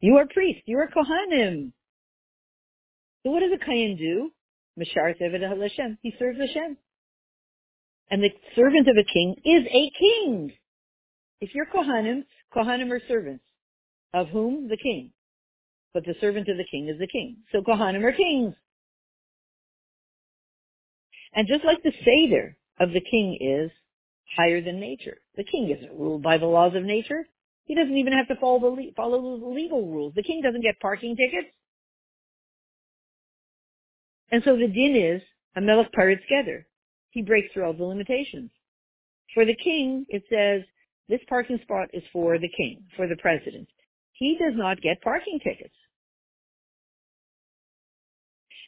You 0.00 0.16
are 0.16 0.26
priests. 0.26 0.62
You 0.66 0.78
are 0.78 0.88
kohanim. 0.88 1.72
So 3.22 3.30
what 3.30 3.40
does 3.40 3.52
a 3.54 3.58
kohen 3.64 3.96
do? 3.96 4.30
He 4.76 6.14
serves 6.18 6.38
Hashem. 6.38 6.76
And 8.10 8.22
the 8.22 8.30
servant 8.56 8.88
of 8.88 8.96
a 8.96 9.04
king 9.04 9.36
is 9.44 9.66
a 9.66 9.90
king. 9.98 10.52
If 11.40 11.54
you're 11.54 11.66
kohanim, 11.66 12.24
kohanim 12.54 12.90
are 12.90 13.00
servants. 13.06 13.44
Of 14.14 14.28
whom? 14.28 14.68
The 14.68 14.76
king. 14.76 15.12
But 15.92 16.04
the 16.04 16.14
servant 16.20 16.48
of 16.48 16.56
the 16.56 16.66
king 16.70 16.88
is 16.88 16.98
the 16.98 17.06
king. 17.06 17.38
So 17.52 17.62
kohanim 17.62 18.04
are 18.04 18.12
kings. 18.12 18.54
And 21.34 21.46
just 21.46 21.64
like 21.64 21.82
the 21.82 21.92
Seder 22.04 22.56
of 22.78 22.90
the 22.90 23.00
king 23.00 23.38
is 23.40 23.70
higher 24.36 24.60
than 24.60 24.80
nature. 24.80 25.18
The 25.36 25.44
king 25.44 25.74
isn't 25.76 25.98
ruled 25.98 26.22
by 26.22 26.38
the 26.38 26.46
laws 26.46 26.74
of 26.74 26.82
nature. 26.82 27.26
He 27.64 27.74
doesn't 27.74 27.96
even 27.96 28.12
have 28.12 28.28
to 28.28 28.36
follow 28.40 28.74
the, 28.74 28.92
follow 28.96 29.38
the 29.38 29.46
legal 29.46 29.86
rules. 29.86 30.14
The 30.14 30.22
king 30.22 30.40
doesn't 30.42 30.62
get 30.62 30.80
parking 30.80 31.16
tickets. 31.16 31.52
And 34.32 34.42
so 34.44 34.56
the 34.56 34.68
din 34.68 34.96
is 34.96 35.22
a 35.56 35.60
melech 35.60 35.92
paritz 35.92 36.22
together. 36.22 36.66
He 37.10 37.22
breaks 37.22 37.52
through 37.52 37.64
all 37.64 37.72
the 37.72 37.84
limitations. 37.84 38.50
For 39.34 39.44
the 39.44 39.56
king, 39.56 40.06
it 40.08 40.22
says, 40.30 40.62
this 41.08 41.20
parking 41.28 41.58
spot 41.62 41.88
is 41.92 42.02
for 42.12 42.38
the 42.38 42.48
king, 42.56 42.84
for 42.96 43.08
the 43.08 43.16
president. 43.16 43.68
He 44.20 44.36
does 44.38 44.52
not 44.54 44.82
get 44.82 45.00
parking 45.00 45.40
tickets. 45.42 45.74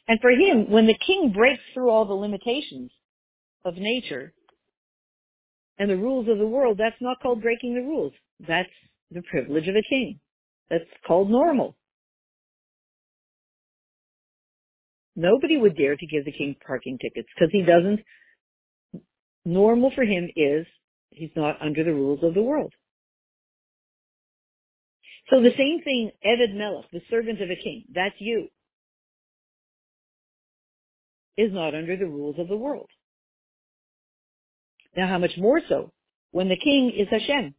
And 0.07 0.19
for 0.19 0.31
him, 0.31 0.69
when 0.69 0.87
the 0.87 0.97
king 1.05 1.31
breaks 1.33 1.61
through 1.73 1.89
all 1.89 2.05
the 2.05 2.13
limitations 2.13 2.91
of 3.63 3.75
nature 3.77 4.33
and 5.77 5.89
the 5.89 5.95
rules 5.95 6.27
of 6.27 6.39
the 6.39 6.47
world, 6.47 6.77
that's 6.77 6.99
not 6.99 7.21
called 7.21 7.41
breaking 7.41 7.75
the 7.75 7.81
rules. 7.81 8.13
That's 8.45 8.69
the 9.11 9.21
privilege 9.21 9.67
of 9.67 9.75
a 9.75 9.83
king. 9.87 10.19
That's 10.69 10.83
called 11.07 11.29
normal. 11.29 11.77
Nobody 15.15 15.57
would 15.57 15.77
dare 15.77 15.95
to 15.95 16.07
give 16.07 16.25
the 16.25 16.31
king 16.31 16.55
parking 16.65 16.97
tickets 16.97 17.27
because 17.33 17.51
he 17.51 17.61
doesn't. 17.61 17.99
Normal 19.45 19.91
for 19.93 20.03
him 20.03 20.29
is 20.35 20.65
he's 21.11 21.29
not 21.35 21.61
under 21.61 21.83
the 21.83 21.93
rules 21.93 22.23
of 22.23 22.33
the 22.33 22.41
world. 22.41 22.73
So 25.29 25.41
the 25.41 25.53
same 25.57 25.81
thing, 25.83 26.11
Eved 26.25 26.55
Melech, 26.55 26.85
the 26.91 27.01
servant 27.09 27.41
of 27.41 27.49
a 27.49 27.55
king, 27.55 27.85
that's 27.93 28.15
you, 28.19 28.49
is 31.37 31.51
not 31.51 31.73
under 31.73 31.95
the 31.95 32.05
rules 32.05 32.37
of 32.37 32.47
the 32.47 32.57
world. 32.57 32.89
Now 34.95 35.07
how 35.07 35.17
much 35.17 35.37
more 35.37 35.61
so 35.67 35.91
when 36.31 36.49
the 36.49 36.57
king 36.57 36.91
is 36.95 37.07
Hashem? 37.09 37.55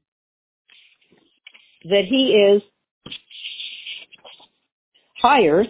That 1.90 2.04
he 2.04 2.32
is 2.32 2.62
higher 5.20 5.64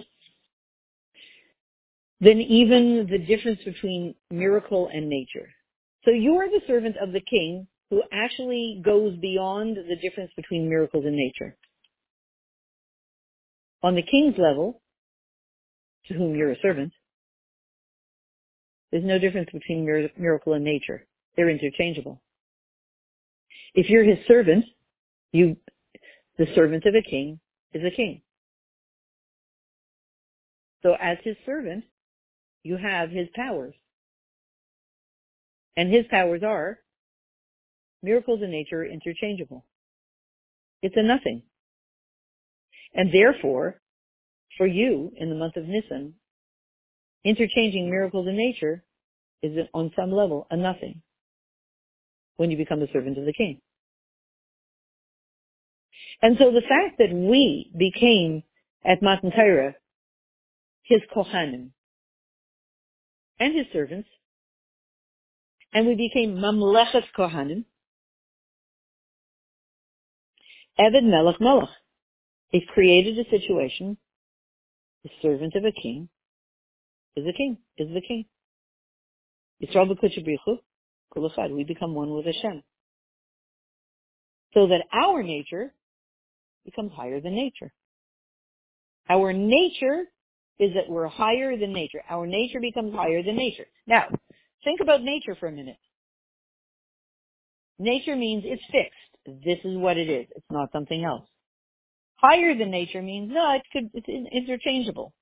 than 2.20 2.40
even 2.40 3.06
the 3.10 3.18
difference 3.18 3.60
between 3.64 4.14
miracle 4.30 4.88
and 4.92 5.08
nature. 5.08 5.48
So 6.04 6.10
you 6.10 6.36
are 6.36 6.48
the 6.48 6.60
servant 6.66 6.96
of 7.00 7.12
the 7.12 7.20
king 7.20 7.66
who 7.90 8.02
actually 8.12 8.80
goes 8.84 9.16
beyond 9.18 9.76
the 9.76 9.96
difference 10.02 10.32
between 10.36 10.68
miracles 10.68 11.04
and 11.06 11.16
nature. 11.16 11.56
On 13.84 13.94
the 13.94 14.02
king's 14.02 14.38
level, 14.38 14.80
to 16.06 16.14
whom 16.14 16.34
you're 16.34 16.52
a 16.52 16.60
servant, 16.62 16.90
there's 18.90 19.04
no 19.04 19.18
difference 19.18 19.50
between 19.52 19.84
miracle 20.16 20.54
and 20.54 20.64
nature. 20.64 21.06
They're 21.36 21.50
interchangeable. 21.50 22.22
If 23.74 23.90
you're 23.90 24.02
his 24.02 24.24
servant, 24.26 24.64
you, 25.32 25.58
the 26.38 26.46
servant 26.54 26.86
of 26.86 26.94
a 26.94 27.02
king 27.02 27.40
is 27.74 27.82
a 27.84 27.94
king. 27.94 28.22
So 30.82 30.96
as 30.98 31.18
his 31.22 31.36
servant, 31.44 31.84
you 32.62 32.78
have 32.78 33.10
his 33.10 33.28
powers. 33.34 33.74
And 35.76 35.92
his 35.92 36.06
powers 36.10 36.42
are 36.42 36.78
miracles 38.02 38.40
in 38.42 38.50
nature 38.50 38.80
are 38.80 38.86
interchangeable. 38.86 39.66
It's 40.80 40.96
a 40.96 41.02
nothing. 41.02 41.42
And 42.94 43.12
therefore, 43.12 43.80
for 44.56 44.66
you 44.66 45.12
in 45.16 45.28
the 45.28 45.34
month 45.34 45.56
of 45.56 45.66
Nisan, 45.66 46.14
interchanging 47.24 47.90
miracles 47.90 48.28
in 48.28 48.36
nature 48.36 48.84
is 49.42 49.66
on 49.74 49.92
some 49.96 50.12
level 50.12 50.46
a 50.50 50.56
nothing 50.56 51.02
when 52.36 52.50
you 52.50 52.56
become 52.56 52.80
the 52.80 52.88
servant 52.92 53.18
of 53.18 53.24
the 53.24 53.32
king. 53.32 53.60
And 56.22 56.36
so 56.38 56.50
the 56.50 56.60
fact 56.60 56.98
that 56.98 57.12
we 57.12 57.70
became 57.76 58.42
at 58.84 59.02
Matan 59.02 59.30
Torah 59.30 59.74
his 60.84 61.00
Kohanim 61.14 61.70
and 63.40 63.54
his 63.54 63.66
servants, 63.72 64.08
and 65.72 65.86
we 65.86 65.94
became 65.94 66.36
Mamlechet 66.36 67.04
Kohanim, 67.18 67.64
Eved 70.78 71.04
Melech 71.04 71.40
Melech. 71.40 71.68
It 72.54 72.68
created 72.68 73.18
a 73.18 73.28
situation, 73.30 73.96
the 75.02 75.10
servant 75.20 75.56
of 75.56 75.64
a 75.64 75.72
king 75.72 76.08
is 77.16 77.26
a 77.26 77.32
king, 77.32 77.58
is 77.78 77.88
the 77.92 78.00
king. 78.00 78.26
Yisrael 79.60 79.90
b'kuchabrichu, 79.90 80.58
kulachad, 81.12 81.52
we 81.52 81.64
become 81.64 81.96
one 81.96 82.14
with 82.14 82.26
Hashem. 82.26 82.62
So 84.52 84.68
that 84.68 84.82
our 84.92 85.24
nature 85.24 85.74
becomes 86.64 86.92
higher 86.92 87.20
than 87.20 87.34
nature. 87.34 87.72
Our 89.10 89.32
nature 89.32 90.04
is 90.60 90.74
that 90.74 90.88
we're 90.88 91.08
higher 91.08 91.56
than 91.56 91.72
nature. 91.72 92.02
Our 92.08 92.24
nature 92.24 92.60
becomes 92.60 92.94
higher 92.94 93.24
than 93.24 93.36
nature. 93.36 93.66
Now, 93.88 94.04
think 94.62 94.78
about 94.80 95.02
nature 95.02 95.36
for 95.40 95.48
a 95.48 95.52
minute. 95.52 95.78
Nature 97.80 98.14
means 98.14 98.44
it's 98.46 98.62
fixed. 98.70 99.42
This 99.44 99.58
is 99.64 99.76
what 99.76 99.96
it 99.96 100.08
is. 100.08 100.28
It's 100.36 100.46
not 100.52 100.70
something 100.70 101.04
else. 101.04 101.28
Higher 102.16 102.56
than 102.56 102.70
nature 102.70 103.02
means 103.02 103.30
no, 103.32 103.54
it 103.54 103.62
could 103.72 103.90
it's 103.94 104.08
interchangeable. 104.32 105.12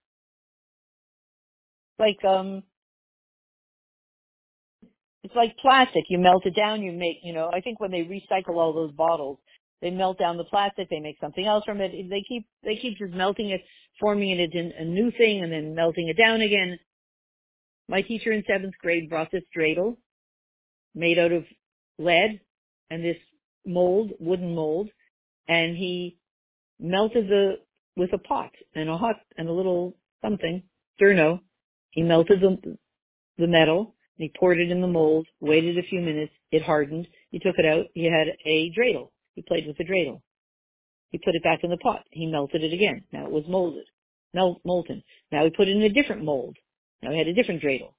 Like 1.99 2.23
um 2.25 2.63
it's 5.25 5.35
like 5.35 5.57
plastic. 5.59 6.05
You 6.09 6.19
melt 6.19 6.47
it 6.47 6.57
down, 6.57 6.83
you 6.83 6.93
make, 6.93 7.19
you 7.23 7.33
know, 7.33 7.51
I 7.53 7.61
think 7.61 7.81
when 7.81 7.93
they 7.93 8.03
recycle 8.03 8.57
all 8.57 8.73
those 8.73 8.93
bottles, 8.93 9.39
they 9.81 9.91
melt 9.91 10.19
down 10.19 10.37
the 10.37 10.45
plastic, 10.45 10.89
they 10.91 11.01
make 11.01 11.17
something 11.21 11.47
else 11.47 11.65
from 11.65 11.81
it. 11.81 11.93
They 12.11 12.25
keep 12.29 12.47
they 12.65 12.77
keep 12.77 12.99
just 12.99 13.13
melting 13.15 13.51
it, 13.51 13.63
forming 14.01 14.31
it 14.31 14.53
into 14.53 14.77
a 14.79 14.85
new 14.85 15.11
thing, 15.13 15.43
and 15.43 15.53
then 15.53 15.75
melting 15.75 16.09
it 16.09 16.17
down 16.17 16.41
again. 16.41 16.79
My 17.89 18.03
teacher 18.03 18.33
in 18.33 18.45
seventh 18.47 18.75
grade 18.81 19.11
brought 19.11 19.31
this 19.33 19.43
dreidel 19.57 19.97
made 20.95 21.19
out 21.19 21.33
of 21.33 21.45
lead 21.99 22.41
and 22.91 23.05
this 23.05 23.17
mold, 23.67 24.13
wooden 24.21 24.55
mold, 24.55 24.89
and 25.49 25.77
he 25.77 26.19
melted 26.83 27.29
the 27.29 27.59
with 27.97 28.13
a 28.13 28.19
pot 28.19 28.51
and 28.75 28.89
a 28.89 28.97
hot 28.97 29.17
and 29.37 29.49
a 29.49 29.53
little 29.53 29.95
something 30.23 30.63
sterno. 31.01 31.41
He 31.91 32.03
melted 32.03 32.41
the 32.41 32.77
the 33.39 33.47
metal. 33.47 33.95
And 34.19 34.25
he 34.25 34.39
poured 34.39 34.61
it 34.61 34.71
in 34.71 34.81
the 34.81 34.87
mold. 34.87 35.27
Waited 35.41 35.79
a 35.79 35.83
few 35.83 36.01
minutes. 36.01 36.33
It 36.51 36.63
hardened. 36.63 37.07
He 37.31 37.39
took 37.39 37.55
it 37.59 37.65
out. 37.65 37.87
He 37.95 38.05
had 38.05 38.29
a 38.45 38.71
dreidel. 38.79 39.11
He 39.35 39.43
played 39.43 39.67
with 39.67 39.79
the 39.79 39.85
dreidel. 39.85 40.21
He 41.11 41.19
put 41.19 41.35
it 41.35 41.43
back 41.43 41.61
in 41.63 41.71
the 41.71 41.77
pot. 41.77 42.05
He 42.11 42.27
melted 42.27 42.63
it 42.63 42.73
again. 42.73 43.05
Now 43.13 43.27
it 43.27 43.31
was 43.31 43.45
molded, 43.47 43.85
melt, 44.35 44.61
molten. 44.65 45.03
Now 45.31 45.45
he 45.45 45.51
put 45.51 45.69
it 45.69 45.77
in 45.77 45.83
a 45.83 45.91
different 45.91 46.25
mold. 46.25 46.57
Now 47.03 47.11
he 47.13 47.19
had 47.19 47.29
a 47.29 47.35
different 47.35 47.63
dreidel. 47.63 47.95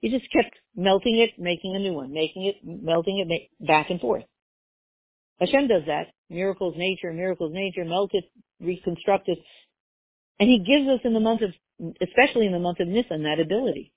He 0.00 0.10
just 0.10 0.30
kept 0.32 0.54
melting 0.74 1.18
it, 1.18 1.38
making 1.38 1.74
a 1.76 1.78
new 1.78 1.94
one, 1.94 2.12
making 2.12 2.44
it, 2.44 2.56
melting 2.62 3.18
it, 3.18 3.66
back 3.66 3.90
and 3.90 4.00
forth. 4.00 4.24
Hashem 5.40 5.68
does 5.68 5.82
that. 5.86 6.08
Miracles, 6.28 6.74
nature, 6.76 7.12
miracles, 7.12 7.52
nature, 7.54 7.84
melt 7.84 8.10
it, 8.12 8.24
reconstruct 8.60 9.28
it. 9.28 9.38
And 10.38 10.48
he 10.48 10.58
gives 10.58 10.88
us 10.88 11.00
in 11.04 11.14
the 11.14 11.20
month 11.20 11.42
of, 11.42 11.50
especially 12.02 12.46
in 12.46 12.52
the 12.52 12.58
month 12.58 12.80
of 12.80 12.88
Nisan, 12.88 13.22
that 13.24 13.40
ability. 13.40 13.92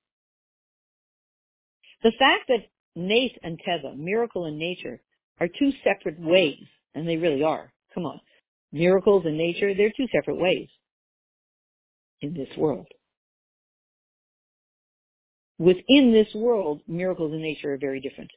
The 2.01 2.12
fact 2.17 2.43
that 2.47 2.65
Nace 2.95 3.38
and 3.43 3.59
Teva, 3.67 3.97
miracle 3.97 4.45
and 4.45 4.57
nature, 4.57 5.01
are 5.39 5.47
two 5.47 5.71
separate 5.83 6.19
ways, 6.19 6.63
and 6.95 7.07
they 7.07 7.17
really 7.17 7.43
are. 7.43 7.71
Come 7.93 8.05
on. 8.05 8.19
Miracles 8.71 9.23
and 9.25 9.38
nature, 9.38 9.73
they're 9.73 9.93
two 9.95 10.07
separate 10.13 10.39
ways 10.39 10.67
in 12.21 12.33
this 12.33 12.50
world. 12.57 12.88
Within 15.59 16.12
this 16.12 16.33
world, 16.33 16.81
miracles 16.88 17.31
and 17.31 17.41
nature 17.41 17.73
are 17.73 17.77
very 17.77 18.00
different. 18.00 18.31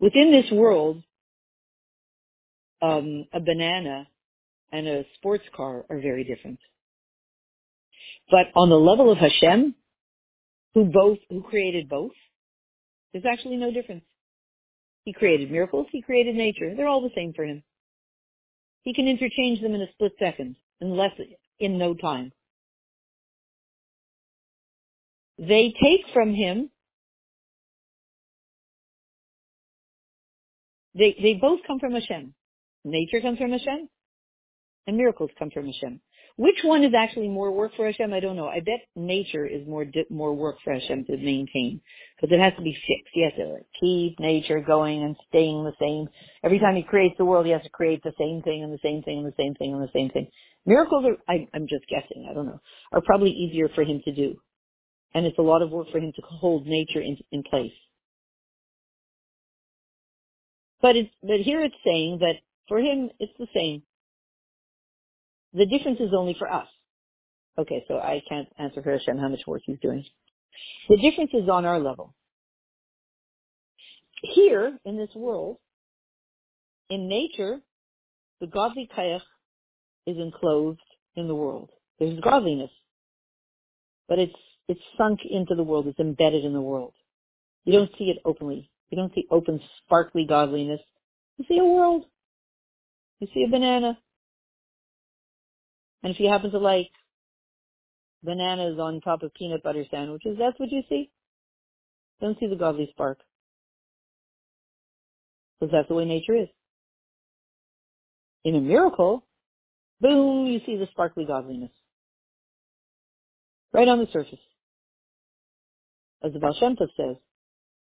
Within 0.00 0.32
this 0.32 0.50
world, 0.50 1.02
um, 2.84 3.26
a 3.32 3.40
banana 3.40 4.06
and 4.72 4.86
a 4.86 5.04
sports 5.16 5.44
car 5.56 5.84
are 5.88 6.00
very 6.00 6.24
different. 6.24 6.58
But 8.30 8.46
on 8.54 8.68
the 8.68 8.76
level 8.76 9.10
of 9.10 9.18
Hashem, 9.18 9.74
who 10.74 10.84
both, 10.86 11.18
who 11.30 11.42
created 11.42 11.88
both, 11.88 12.12
there's 13.12 13.24
actually 13.30 13.56
no 13.56 13.70
difference. 13.70 14.04
He 15.04 15.12
created 15.12 15.50
miracles. 15.50 15.86
He 15.92 16.02
created 16.02 16.34
nature. 16.34 16.74
They're 16.74 16.88
all 16.88 17.02
the 17.02 17.14
same 17.14 17.32
for 17.34 17.44
him. 17.44 17.62
He 18.82 18.92
can 18.92 19.06
interchange 19.06 19.60
them 19.60 19.74
in 19.74 19.82
a 19.82 19.90
split 19.92 20.12
second, 20.18 20.56
in 20.80 20.96
less, 20.96 21.12
in 21.58 21.78
no 21.78 21.94
time. 21.94 22.32
They 25.38 25.74
take 25.82 26.12
from 26.12 26.34
him, 26.34 26.70
they, 30.94 31.16
they 31.20 31.34
both 31.34 31.60
come 31.66 31.78
from 31.80 31.92
Hashem. 31.92 32.34
Nature 32.84 33.20
comes 33.20 33.38
from 33.38 33.50
Hashem, 33.50 33.88
and 34.86 34.96
miracles 34.96 35.30
come 35.38 35.50
from 35.50 35.66
Hashem. 35.66 36.00
Which 36.36 36.58
one 36.64 36.82
is 36.82 36.92
actually 36.98 37.28
more 37.28 37.52
work 37.52 37.72
for 37.76 37.86
Hashem? 37.86 38.12
I 38.12 38.18
don't 38.18 38.34
know. 38.34 38.48
I 38.48 38.58
bet 38.58 38.80
nature 38.96 39.46
is 39.46 39.66
more 39.68 39.86
more 40.10 40.34
work 40.34 40.56
for 40.64 40.72
Hashem 40.72 41.04
to 41.04 41.16
maintain 41.16 41.80
because 42.16 42.34
it 42.34 42.42
has 42.42 42.52
to 42.56 42.62
be 42.62 42.72
fixed. 42.72 43.12
He 43.12 43.22
has 43.22 43.32
to 43.34 43.58
keep 43.80 44.18
nature 44.18 44.60
going 44.60 45.04
and 45.04 45.14
staying 45.28 45.62
the 45.62 45.74
same. 45.80 46.08
Every 46.42 46.58
time 46.58 46.74
he 46.74 46.82
creates 46.82 47.14
the 47.18 47.24
world, 47.24 47.46
he 47.46 47.52
has 47.52 47.62
to 47.62 47.68
create 47.68 48.02
the 48.02 48.12
same 48.18 48.42
thing 48.42 48.64
and 48.64 48.72
the 48.72 48.80
same 48.82 49.02
thing 49.02 49.18
and 49.18 49.26
the 49.26 49.36
same 49.38 49.54
thing 49.54 49.74
and 49.74 49.82
the 49.82 49.92
same 49.94 50.10
thing. 50.10 50.26
Miracles 50.66 51.04
are, 51.06 51.32
I, 51.32 51.46
I'm 51.54 51.68
just 51.68 51.86
guessing, 51.88 52.26
I 52.28 52.34
don't 52.34 52.46
know, 52.46 52.60
are 52.90 53.02
probably 53.02 53.30
easier 53.30 53.68
for 53.68 53.84
him 53.84 54.00
to 54.04 54.12
do. 54.12 54.34
And 55.14 55.26
it's 55.26 55.38
a 55.38 55.42
lot 55.42 55.62
of 55.62 55.70
work 55.70 55.88
for 55.92 55.98
him 55.98 56.12
to 56.16 56.22
hold 56.22 56.66
nature 56.66 57.00
in, 57.00 57.16
in 57.30 57.44
place. 57.44 57.72
But 60.82 60.96
it's, 60.96 61.10
but 61.22 61.40
here 61.40 61.62
it's 61.62 61.74
saying 61.84 62.18
that 62.20 62.34
for 62.68 62.78
him, 62.78 63.10
it's 63.18 63.32
the 63.38 63.46
same. 63.54 63.82
The 65.52 65.66
difference 65.66 66.00
is 66.00 66.10
only 66.16 66.34
for 66.38 66.50
us. 66.50 66.68
Okay, 67.56 67.84
so 67.86 67.98
I 67.98 68.22
can't 68.28 68.48
answer 68.58 68.82
for 68.82 68.90
Hashem 68.90 69.18
how 69.18 69.28
much 69.28 69.46
work 69.46 69.62
he's 69.64 69.78
doing. 69.80 70.04
The 70.88 70.96
difference 70.96 71.30
is 71.32 71.48
on 71.48 71.64
our 71.64 71.78
level. 71.78 72.14
Here, 74.22 74.76
in 74.84 74.96
this 74.96 75.10
world, 75.14 75.58
in 76.90 77.08
nature, 77.08 77.60
the 78.40 78.46
godly 78.46 78.88
kayach 78.96 79.20
is 80.06 80.16
enclosed 80.16 80.80
in 81.14 81.28
the 81.28 81.34
world. 81.34 81.70
There's 81.98 82.18
godliness, 82.20 82.70
but 84.08 84.18
it's 84.18 84.34
it's 84.66 84.80
sunk 84.96 85.20
into 85.28 85.54
the 85.54 85.62
world. 85.62 85.86
It's 85.86 85.98
embedded 85.98 86.44
in 86.44 86.54
the 86.54 86.60
world. 86.60 86.94
You 87.64 87.72
don't 87.74 87.90
see 87.98 88.04
it 88.04 88.18
openly. 88.24 88.70
You 88.90 88.96
don't 88.96 89.14
see 89.14 89.26
open, 89.30 89.60
sparkly 89.84 90.24
godliness. 90.26 90.80
You 91.36 91.44
see 91.48 91.58
a 91.58 91.64
world. 91.64 92.04
You 93.20 93.28
see 93.32 93.44
a 93.44 93.50
banana. 93.50 93.98
And 96.02 96.12
if 96.14 96.20
you 96.20 96.28
happen 96.28 96.50
to 96.50 96.58
like 96.58 96.90
bananas 98.22 98.78
on 98.78 99.00
top 99.00 99.22
of 99.22 99.32
peanut 99.34 99.62
butter 99.62 99.84
sandwiches, 99.90 100.36
that's 100.38 100.58
what 100.58 100.70
you 100.70 100.82
see. 100.88 101.10
Don't 102.20 102.38
see 102.38 102.46
the 102.46 102.56
godly 102.56 102.88
spark. 102.90 103.18
Because 105.58 105.72
that's 105.72 105.88
the 105.88 105.94
way 105.94 106.04
nature 106.04 106.34
is. 106.34 106.48
In 108.44 108.56
a 108.56 108.60
miracle, 108.60 109.24
boom, 110.00 110.46
you 110.46 110.60
see 110.66 110.76
the 110.76 110.88
sparkly 110.90 111.24
godliness. 111.24 111.70
Right 113.72 113.88
on 113.88 113.98
the 113.98 114.08
surface. 114.12 114.38
As 116.22 116.32
the 116.32 116.38
Baal 116.38 116.54
Shem 116.58 116.76
Tov 116.76 116.88
says, 116.96 117.16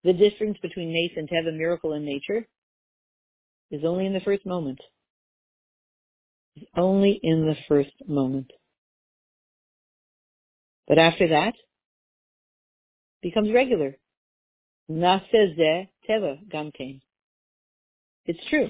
the 0.03 0.13
difference 0.13 0.57
between 0.61 0.91
Nace 0.91 1.11
and 1.15 1.29
Teva 1.29 1.55
miracle 1.55 1.93
in 1.93 2.05
nature 2.05 2.47
is 3.69 3.81
only 3.85 4.05
in 4.05 4.13
the 4.13 4.19
first 4.19 4.45
moment. 4.45 4.79
It's 6.55 6.65
only 6.75 7.20
in 7.22 7.46
the 7.46 7.55
first 7.67 7.91
moment. 8.08 8.51
But 10.88 11.00
after 11.00 11.29
that, 11.29 11.53
becomes 13.22 13.51
regular. 13.53 13.98
Teva. 16.10 16.38
It's 18.25 18.39
true. 18.50 18.70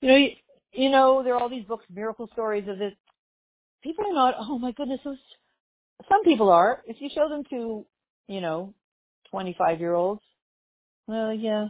You 0.00 0.08
know, 0.08 0.16
you, 0.16 0.30
you 0.72 0.90
know, 0.90 1.22
there 1.22 1.34
are 1.34 1.40
all 1.40 1.48
these 1.48 1.64
books, 1.64 1.84
miracle 1.92 2.28
stories 2.32 2.68
of 2.68 2.78
this. 2.78 2.92
People 3.82 4.06
are 4.06 4.14
not, 4.14 4.34
oh 4.38 4.58
my 4.58 4.72
goodness, 4.72 5.00
those, 5.04 5.18
some 6.08 6.24
people 6.24 6.50
are. 6.50 6.82
If 6.86 6.96
you 7.00 7.08
show 7.14 7.28
them 7.28 7.44
to, 7.50 7.86
you 8.28 8.40
know, 8.40 8.74
25 9.30 9.80
year 9.80 9.94
olds, 9.94 10.22
well, 11.06 11.32
yeah. 11.32 11.68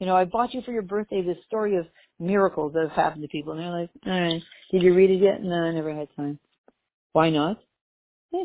You 0.00 0.06
know, 0.06 0.16
I 0.16 0.24
bought 0.24 0.54
you 0.54 0.62
for 0.62 0.72
your 0.72 0.82
birthday 0.82 1.22
this 1.22 1.36
story 1.46 1.76
of 1.76 1.86
miracles 2.18 2.72
that 2.74 2.88
have 2.88 2.92
happened 2.92 3.22
to 3.22 3.28
people. 3.28 3.52
And 3.52 3.60
they're 3.60 3.70
like, 3.70 3.90
all 4.06 4.20
right, 4.20 4.42
did 4.70 4.82
you 4.82 4.94
read 4.94 5.10
it 5.10 5.20
yet? 5.20 5.42
No, 5.42 5.56
I 5.56 5.72
never 5.72 5.94
had 5.94 6.08
time. 6.16 6.38
Why 7.12 7.30
not? 7.30 7.58
Eh. 8.34 8.44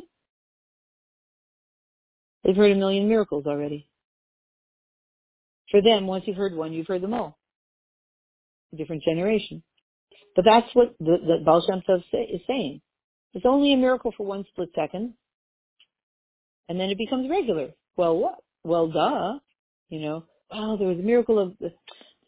They've 2.43 2.55
heard 2.55 2.71
a 2.71 2.75
million 2.75 3.07
miracles 3.07 3.45
already. 3.45 3.87
For 5.71 5.81
them, 5.81 6.07
once 6.07 6.23
you've 6.25 6.37
heard 6.37 6.55
one, 6.55 6.73
you've 6.73 6.87
heard 6.87 7.01
them 7.01 7.13
all. 7.13 7.37
A 8.73 8.77
different 8.77 9.03
generation. 9.03 9.63
But 10.35 10.45
that's 10.45 10.67
what 10.73 10.95
the, 10.99 11.17
the 11.25 11.43
Baal 11.43 11.63
Shem 11.67 11.81
Tov 11.87 12.03
say, 12.11 12.23
is 12.23 12.41
saying. 12.47 12.81
It's 13.33 13.45
only 13.45 13.73
a 13.73 13.77
miracle 13.77 14.13
for 14.15 14.25
one 14.25 14.43
split 14.49 14.69
second, 14.75 15.13
and 16.67 16.79
then 16.79 16.89
it 16.89 16.97
becomes 16.97 17.29
regular. 17.29 17.69
Well, 17.95 18.17
what? 18.17 18.39
Well, 18.63 18.87
duh. 18.87 19.39
You 19.89 20.01
know, 20.01 20.23
wow, 20.51 20.77
there 20.77 20.87
was 20.87 20.99
a 20.99 21.03
miracle 21.03 21.39
of 21.39 21.53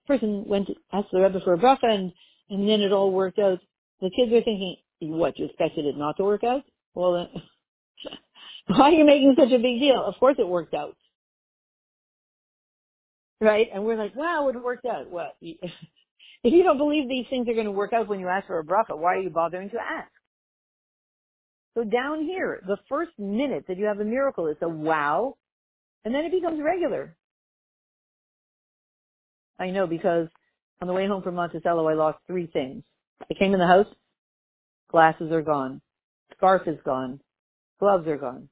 person 0.08 0.46
went 0.48 0.68
to 0.68 0.76
ask 0.94 1.08
the 1.12 1.20
Rebbe 1.20 1.42
for 1.44 1.54
a 1.54 1.58
bracha, 1.58 1.86
and 1.86 2.12
and 2.50 2.68
then 2.68 2.82
it 2.82 2.92
all 2.92 3.12
worked 3.12 3.40
out. 3.40 3.60
The 4.02 4.10
kids 4.10 4.32
are 4.34 4.42
thinking, 4.42 4.78
what? 5.02 5.38
You 5.38 5.46
expected 5.46 5.86
it 5.86 5.98
not 5.98 6.18
to 6.18 6.24
work 6.24 6.44
out? 6.44 6.64
Well, 6.96 7.14
then, 7.14 7.44
why 8.78 8.90
are 8.90 8.92
you 8.92 9.06
making 9.06 9.36
such 9.38 9.52
a 9.52 9.58
big 9.58 9.80
deal? 9.80 10.04
Of 10.04 10.16
course, 10.20 10.36
it 10.40 10.48
worked 10.48 10.74
out 10.74 10.96
right? 13.42 13.68
And 13.74 13.84
we're 13.84 13.98
like, 13.98 14.16
wow, 14.16 14.48
it 14.48 14.64
worked 14.64 14.86
out. 14.86 15.10
What? 15.10 15.36
If 16.44 16.54
you 16.54 16.64
don't 16.64 16.80
believe 16.80 17.08
these 17.08 17.28
things 17.30 17.48
are 17.50 17.54
going 17.54 17.68
to 17.68 17.72
work 17.72 17.94
out 17.94 18.08
when 18.08 18.20
you 18.20 18.28
ask 18.28 18.48
for 18.48 18.58
a 18.58 18.64
bracha, 18.64 18.98
why 18.98 19.14
are 19.14 19.22
you 19.22 19.30
bothering 19.30 19.70
to 19.70 19.78
ask? 19.78 20.10
So 21.76 21.84
down 21.84 22.24
here, 22.24 22.64
the 22.66 22.78
first 22.90 23.12
minute 23.20 23.66
that 23.68 23.78
you 23.78 23.86
have 23.86 24.00
a 24.00 24.04
miracle, 24.04 24.48
it's 24.48 24.62
a 24.64 24.68
wow, 24.68 25.38
and 26.04 26.16
then 26.16 26.26
it 26.26 26.32
becomes 26.32 26.60
regular. 26.60 27.16
I 29.62 29.70
know 29.70 29.86
because 29.86 30.28
on 30.82 30.88
the 30.88 30.94
way 30.94 31.08
home 31.08 31.22
from 31.22 31.36
Monticello, 31.36 31.88
I 31.88 31.94
lost 31.94 32.18
three 32.26 32.48
things. 32.48 32.84
I 33.30 33.36
came 33.36 33.54
in 33.54 33.60
the 33.60 33.68
house, 33.68 33.88
glasses 34.90 35.32
are 35.32 35.44
gone, 35.44 35.82
scarf 36.36 36.64
is 36.66 36.80
gone, 36.84 37.20
gloves 37.80 38.08
are 38.08 38.18
gone. 38.18 38.50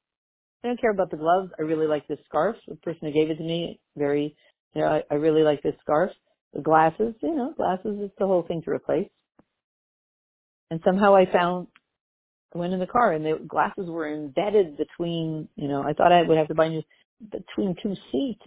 I 0.62 0.68
don't 0.68 0.80
care 0.80 0.92
about 0.92 1.10
the 1.10 1.16
gloves. 1.16 1.50
I 1.58 1.62
really 1.62 1.86
like 1.86 2.06
this 2.06 2.18
scarf. 2.28 2.56
The 2.68 2.76
person 2.76 3.00
who 3.08 3.12
gave 3.12 3.30
it 3.30 3.38
to 3.38 3.42
me, 3.42 3.80
very 3.96 4.36
you 4.74 4.82
know, 4.82 4.86
I, 4.88 5.02
I 5.10 5.14
really 5.16 5.42
like 5.42 5.62
this 5.62 5.74
scarf. 5.80 6.12
The 6.54 6.60
glasses, 6.60 7.14
you 7.22 7.34
know, 7.34 7.54
glasses 7.56 7.98
is 8.00 8.10
the 8.18 8.26
whole 8.26 8.42
thing 8.42 8.62
to 8.62 8.70
replace. 8.70 9.08
And 10.70 10.80
somehow 10.84 11.16
I 11.16 11.26
found, 11.26 11.66
I 12.54 12.58
went 12.58 12.72
in 12.72 12.78
the 12.78 12.86
car 12.86 13.12
and 13.12 13.24
the 13.24 13.44
glasses 13.48 13.88
were 13.88 14.12
embedded 14.12 14.76
between, 14.76 15.48
you 15.56 15.66
know, 15.66 15.82
I 15.82 15.92
thought 15.92 16.12
I 16.12 16.22
would 16.22 16.38
have 16.38 16.48
to 16.48 16.54
buy 16.54 16.68
new, 16.68 16.82
between 17.30 17.74
two 17.82 17.94
seats. 18.12 18.42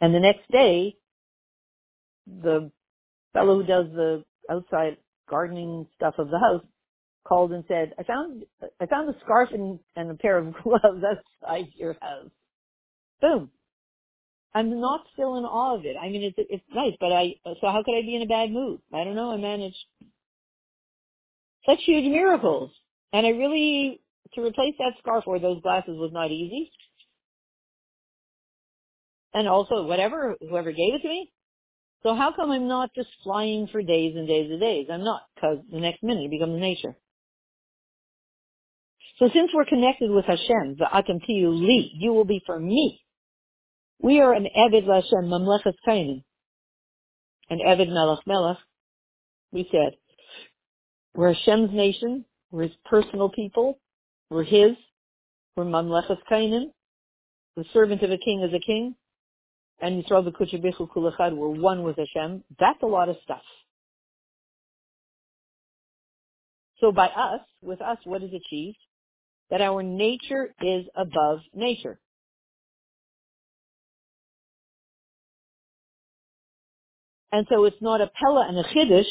And 0.00 0.14
the 0.14 0.20
next 0.20 0.50
day, 0.50 0.96
the 2.26 2.70
fellow 3.32 3.60
who 3.60 3.66
does 3.66 3.86
the 3.94 4.24
outside 4.50 4.96
gardening 5.28 5.86
stuff 5.96 6.14
of 6.18 6.28
the 6.28 6.38
house 6.38 6.64
called 7.26 7.52
and 7.52 7.64
said, 7.68 7.94
I 7.98 8.02
found, 8.02 8.44
I 8.80 8.86
found 8.86 9.08
a 9.08 9.18
scarf 9.24 9.50
and, 9.52 9.78
and 9.96 10.10
a 10.10 10.14
pair 10.14 10.38
of 10.38 10.54
gloves 10.62 11.02
outside 11.42 11.66
your 11.76 11.94
house. 12.00 12.30
Boom. 13.20 13.50
I'm 14.54 14.80
not 14.80 15.00
still 15.12 15.36
in 15.36 15.44
awe 15.44 15.76
of 15.76 15.84
it. 15.84 15.96
I 16.00 16.08
mean, 16.08 16.22
it's 16.22 16.36
it's 16.38 16.64
nice, 16.72 16.92
but 17.00 17.10
I 17.10 17.34
so 17.44 17.54
how 17.62 17.82
could 17.84 17.98
I 17.98 18.02
be 18.02 18.14
in 18.14 18.22
a 18.22 18.26
bad 18.26 18.52
mood? 18.52 18.80
I 18.92 19.02
don't 19.02 19.16
know. 19.16 19.32
I 19.32 19.36
managed 19.36 19.84
such 21.66 21.80
huge 21.84 22.04
miracles, 22.04 22.70
and 23.12 23.26
I 23.26 23.30
really 23.30 24.00
to 24.34 24.42
replace 24.42 24.74
that 24.78 24.92
scarf 25.00 25.24
or 25.26 25.40
those 25.40 25.60
glasses 25.60 25.96
was 25.98 26.12
not 26.12 26.30
easy. 26.30 26.70
And 29.32 29.48
also, 29.48 29.82
whatever 29.82 30.36
whoever 30.40 30.70
gave 30.70 30.94
it 30.94 31.02
to 31.02 31.08
me. 31.08 31.32
So 32.04 32.14
how 32.14 32.32
come 32.36 32.50
I'm 32.50 32.68
not 32.68 32.90
just 32.94 33.08
flying 33.22 33.66
for 33.72 33.82
days 33.82 34.14
and 34.14 34.28
days 34.28 34.50
and 34.50 34.60
days? 34.60 34.88
I'm 34.92 35.04
not, 35.04 35.22
because 35.34 35.58
the 35.72 35.80
next 35.80 36.02
minute 36.02 36.24
it 36.24 36.30
becomes 36.30 36.60
nature. 36.60 36.96
So 39.18 39.30
since 39.32 39.50
we're 39.54 39.64
connected 39.64 40.10
with 40.10 40.26
Hashem, 40.26 40.76
the 40.78 40.86
Atam 40.92 41.20
Li, 41.28 41.92
you 41.98 42.12
will 42.12 42.24
be 42.26 42.42
for 42.44 42.60
me. 42.60 43.00
We 44.02 44.20
are 44.20 44.34
an 44.34 44.46
Eved 44.56 44.86
Lashem, 44.86 45.28
Mamlechet 45.28 45.74
Kohanim. 45.86 46.24
An 47.48 47.60
Eved 47.66 47.88
Melech 47.88 48.26
Melech. 48.26 48.58
We 49.52 49.66
said, 49.70 49.96
we're 51.14 51.32
Hashem's 51.32 51.72
nation. 51.72 52.24
We're 52.50 52.64
His 52.64 52.76
personal 52.84 53.30
people. 53.30 53.78
We're 54.30 54.42
His. 54.42 54.72
We're 55.56 55.64
Mamlechet 55.64 56.18
Kohanim. 56.30 56.72
The 57.56 57.64
servant 57.72 58.02
of 58.02 58.10
a 58.10 58.18
king 58.18 58.42
is 58.42 58.52
a 58.52 58.58
king. 58.58 58.96
And 59.80 60.02
Yisrael 60.02 60.26
B'Kuchabichu 60.26 60.88
Kulachad, 60.88 61.36
we're 61.36 61.48
one 61.48 61.82
with 61.82 61.96
Hashem. 61.96 62.44
That's 62.58 62.82
a 62.82 62.86
lot 62.86 63.08
of 63.08 63.16
stuff. 63.24 63.42
So 66.80 66.92
by 66.92 67.06
us, 67.06 67.40
with 67.62 67.80
us, 67.80 67.98
what 68.04 68.22
is 68.22 68.30
achieved? 68.30 68.78
That 69.50 69.60
our 69.60 69.82
nature 69.82 70.54
is 70.60 70.86
above 70.96 71.40
nature. 71.54 71.98
And 77.32 77.46
so 77.50 77.64
it's 77.64 77.80
not 77.80 78.00
a 78.00 78.08
Pella 78.08 78.46
and 78.48 78.58
a 78.58 78.62
Chiddush. 78.62 79.10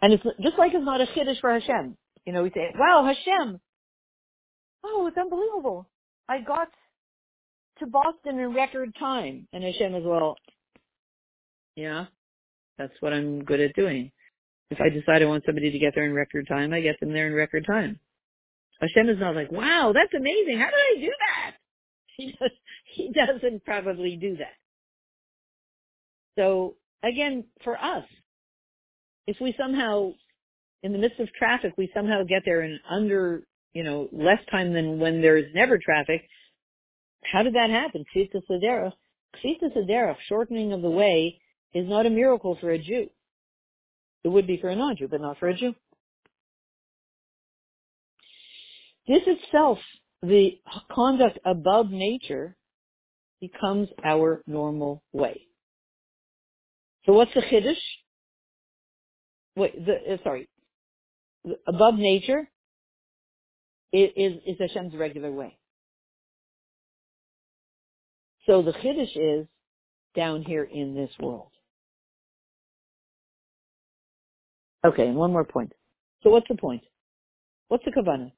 And 0.00 0.12
it's 0.12 0.22
just 0.42 0.58
like 0.58 0.72
it's 0.74 0.84
not 0.84 1.00
a 1.00 1.06
Chiddush 1.06 1.40
for 1.40 1.52
Hashem. 1.52 1.96
You 2.24 2.32
know, 2.32 2.42
we 2.42 2.50
say, 2.50 2.72
wow, 2.74 3.04
Hashem. 3.06 3.60
Oh, 4.82 5.06
it's 5.06 5.16
unbelievable. 5.18 5.88
I 6.28 6.40
got 6.40 6.68
to 7.78 7.86
Boston 7.86 8.38
in 8.38 8.54
record 8.54 8.94
time. 8.98 9.48
And 9.52 9.64
Hashem 9.64 9.94
as 9.94 10.04
well, 10.04 10.36
yeah, 11.76 12.06
that's 12.78 12.92
what 13.00 13.12
I'm 13.12 13.44
good 13.44 13.60
at 13.60 13.74
doing. 13.74 14.12
If 14.70 14.80
I 14.80 14.88
decide 14.88 15.22
I 15.22 15.26
want 15.26 15.44
somebody 15.46 15.70
to 15.70 15.78
get 15.78 15.94
there 15.94 16.04
in 16.04 16.14
record 16.14 16.48
time, 16.48 16.72
I 16.72 16.80
get 16.80 16.98
them 17.00 17.12
there 17.12 17.26
in 17.26 17.34
record 17.34 17.66
time. 17.66 17.98
Hashem 18.80 19.08
is 19.08 19.18
not 19.20 19.34
like, 19.34 19.52
wow, 19.52 19.92
that's 19.94 20.12
amazing. 20.14 20.58
How 20.58 20.66
did 20.66 20.74
I 20.74 21.00
do 21.00 21.10
that? 21.10 21.54
He, 22.16 22.30
does, 22.40 22.50
he 22.94 23.10
doesn't 23.12 23.64
probably 23.64 24.16
do 24.16 24.36
that. 24.36 24.54
So 26.38 26.76
again, 27.02 27.44
for 27.64 27.76
us, 27.76 28.04
if 29.26 29.36
we 29.40 29.54
somehow, 29.58 30.12
in 30.84 30.92
the 30.92 30.98
midst 30.98 31.18
of 31.18 31.28
traffic, 31.32 31.72
we 31.76 31.90
somehow 31.94 32.22
get 32.22 32.42
there 32.44 32.62
in 32.62 32.78
under, 32.88 33.42
you 33.72 33.82
know, 33.82 34.08
less 34.12 34.38
time 34.50 34.72
than 34.72 35.00
when 35.00 35.22
there's 35.22 35.52
never 35.54 35.76
traffic, 35.76 36.28
how 37.30 37.42
did 37.42 37.54
that 37.54 37.70
happen? 37.70 38.04
Tzitza 38.14 38.42
Sedera. 38.50 38.92
Ksitas 39.42 39.76
Aderech, 39.76 40.16
shortening 40.28 40.72
of 40.72 40.82
the 40.82 40.90
way, 40.90 41.40
is 41.72 41.88
not 41.88 42.06
a 42.06 42.10
miracle 42.10 42.56
for 42.60 42.70
a 42.70 42.78
Jew. 42.78 43.08
It 44.22 44.28
would 44.28 44.46
be 44.46 44.58
for 44.58 44.68
a 44.68 44.76
non-Jew, 44.76 45.08
but 45.08 45.20
not 45.20 45.38
for 45.38 45.48
a 45.48 45.56
Jew. 45.56 45.74
This 49.06 49.22
itself, 49.26 49.78
the 50.22 50.58
conduct 50.90 51.38
above 51.44 51.90
nature, 51.90 52.56
becomes 53.40 53.88
our 54.02 54.42
normal 54.46 55.02
way. 55.12 55.42
So 57.04 57.12
what's 57.12 57.34
the 57.34 57.42
chiddush? 57.42 57.74
Wait, 59.56 59.84
the, 59.84 60.14
uh, 60.14 60.16
sorry, 60.24 60.48
above 61.66 61.96
nature 61.96 62.48
is, 63.92 64.10
is 64.46 64.56
Hashem's 64.58 64.94
regular 64.94 65.30
way. 65.30 65.58
So 68.46 68.62
the 68.62 68.72
chiddush 68.72 69.16
is 69.16 69.46
down 70.14 70.42
here 70.42 70.64
in 70.64 70.94
this 70.94 71.10
world. 71.18 71.50
Okay, 74.84 75.06
and 75.06 75.16
one 75.16 75.32
more 75.32 75.44
point. 75.44 75.72
So 76.22 76.30
what's 76.30 76.48
the 76.48 76.56
point? 76.56 76.82
What's 77.68 77.84
the 77.84 77.90
kavanah? 77.90 78.32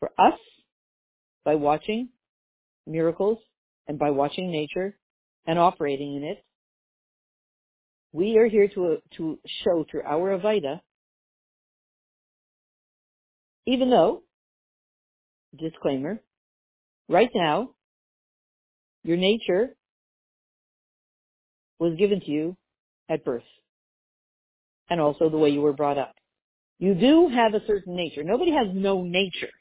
For 0.00 0.10
us, 0.18 0.38
by 1.44 1.54
watching 1.54 2.10
miracles 2.86 3.38
and 3.88 3.98
by 3.98 4.10
watching 4.10 4.50
nature 4.50 4.96
and 5.46 5.58
operating 5.58 6.16
in 6.16 6.24
it, 6.24 6.44
we 8.12 8.36
are 8.36 8.46
here 8.46 8.68
to, 8.68 8.98
to 9.16 9.38
show 9.64 9.84
through 9.90 10.02
our 10.02 10.38
Avaida, 10.38 10.80
even 13.66 13.90
though, 13.90 14.22
disclaimer, 15.58 16.20
right 17.08 17.30
now, 17.34 17.70
your 19.06 19.16
nature 19.16 19.68
was 21.78 21.96
given 21.96 22.20
to 22.20 22.30
you 22.30 22.56
at 23.08 23.24
birth 23.24 23.44
and 24.90 25.00
also 25.00 25.30
the 25.30 25.38
way 25.38 25.50
you 25.50 25.60
were 25.60 25.72
brought 25.72 25.96
up. 25.96 26.14
You 26.78 26.94
do 26.94 27.28
have 27.28 27.54
a 27.54 27.64
certain 27.66 27.94
nature. 27.94 28.24
Nobody 28.24 28.52
has 28.52 28.66
no 28.72 29.02
nature. 29.02 29.52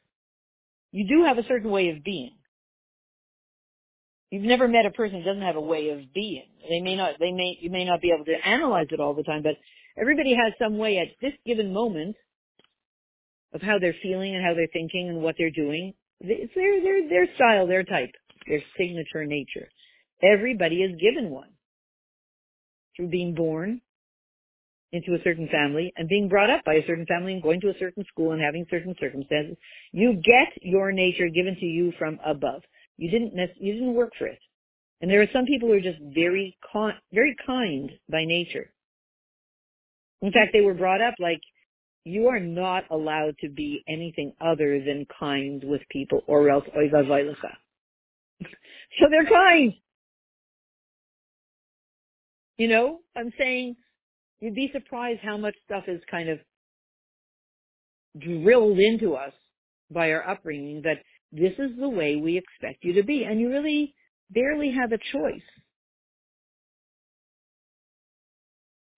You 0.92 1.08
do 1.08 1.26
have 1.26 1.38
a 1.38 1.48
certain 1.48 1.70
way 1.70 1.90
of 1.90 2.04
being. 2.04 2.32
You've 4.32 4.44
never 4.44 4.68
met 4.68 4.88
a 4.88 4.92
person 4.92 5.20
who 5.20 5.24
doesn't 5.24 5.44
have 5.44 5.56
a 5.56 5.62
way 5.62 5.90
of 5.90 6.12
being. 6.14 6.48
They 6.68 6.82
may 6.82 6.96
not, 6.96 7.14
they 7.20 7.32
may, 7.32 7.58
you 7.62 7.70
may 7.70 7.86
not 7.86 8.02
be 8.02 8.12
able 8.12 8.26
to 8.26 8.48
analyze 8.48 8.88
it 8.90 9.00
all 9.00 9.14
the 9.14 9.24
time, 9.24 9.44
but 9.44 9.56
everybody 9.96 10.34
has 10.34 10.54
some 10.60 10.78
way 10.80 10.98
at 10.98 11.10
this 11.22 11.34
given 11.46 11.72
moment 11.72 12.16
of 13.54 13.62
how 13.62 13.78
they're 13.80 13.96
feeling 14.02 14.36
and 14.36 14.44
how 14.44 14.56
they're 14.56 14.68
thinking 14.74 15.10
and 15.10 15.22
what 15.22 15.36
they're 15.38 15.52
doing. 15.52 15.94
It's 16.20 16.54
their, 16.56 16.82
their, 16.82 17.08
their 17.08 17.36
style, 17.36 17.68
their 17.68 17.84
type, 17.84 18.12
their 18.48 18.62
signature 18.78 19.26
nature. 19.26 19.70
Everybody 20.22 20.78
is 20.78 21.00
given 21.00 21.30
one 21.30 21.50
through 22.96 23.10
being 23.10 23.36
born 23.36 23.82
into 24.92 25.14
a 25.14 25.24
certain 25.24 25.50
family 25.52 25.92
and 25.98 26.08
being 26.08 26.30
brought 26.30 26.50
up 26.50 26.64
by 26.64 26.76
a 26.76 26.88
certain 26.88 27.06
family 27.06 27.34
and 27.34 27.44
going 27.44 27.60
to 27.62 27.70
a 27.70 27.78
certain 27.80 28.06
school 28.08 28.32
and 28.32 28.42
having 28.42 28.66
certain 28.70 28.96
circumstances. 29.00 29.58
You 29.92 30.14
get 30.14 30.54
your 30.62 30.92
nature 30.92 31.28
given 31.28 31.56
to 31.60 31.66
you 31.66 31.92
from 32.00 32.20
above. 32.26 32.62
You 32.98 33.12
didn't 33.12 33.34
you 33.60 33.74
didn't 33.74 33.94
work 33.94 34.14
for 34.18 34.28
it. 34.28 34.40
And 35.02 35.12
there 35.12 35.22
are 35.22 35.28
some 35.34 35.46
people 35.46 35.68
who 35.68 35.76
are 35.76 35.82
just 35.82 36.00
very 36.02 36.58
con- 36.72 36.98
very 37.12 37.36
kind 37.46 37.92
by 38.10 38.24
nature. 38.24 38.72
In 40.22 40.32
fact, 40.32 40.52
they 40.54 40.62
were 40.62 40.74
brought 40.74 41.02
up 41.02 41.16
like 41.20 41.42
you 42.06 42.28
are 42.28 42.40
not 42.40 42.84
allowed 42.90 43.36
to 43.40 43.50
be 43.50 43.84
anything 43.88 44.32
other 44.40 44.80
than 44.80 45.06
kind 45.20 45.64
with 45.66 45.82
people 45.90 46.22
or 46.28 46.50
else 46.50 46.64
oivavailecha. 46.78 47.52
So 49.00 49.06
they're 49.10 49.26
kind. 49.26 49.74
You 52.58 52.68
know, 52.70 53.00
I'm 53.16 53.32
saying 53.38 53.76
you'd 54.40 54.56
be 54.56 54.70
surprised 54.74 55.20
how 55.24 55.38
much 55.38 55.56
stuff 55.66 55.84
is 55.88 56.02
kind 56.10 56.30
of 56.30 56.40
drilled 58.18 58.80
into 58.80 59.16
us 59.16 59.34
by 59.92 60.12
our 60.12 60.28
upbringing 60.28 60.82
that 60.84 60.98
this 61.32 61.54
is 61.60 61.72
the 61.80 61.90
way 61.90 62.16
we 62.16 62.38
expect 62.38 62.84
you 62.84 62.94
to 62.94 63.04
be. 63.04 63.24
And 63.24 63.40
you 63.40 63.50
really 63.50 63.94
barely 64.30 64.72
have 64.72 64.92
a 64.92 64.98
choice. 64.98 65.42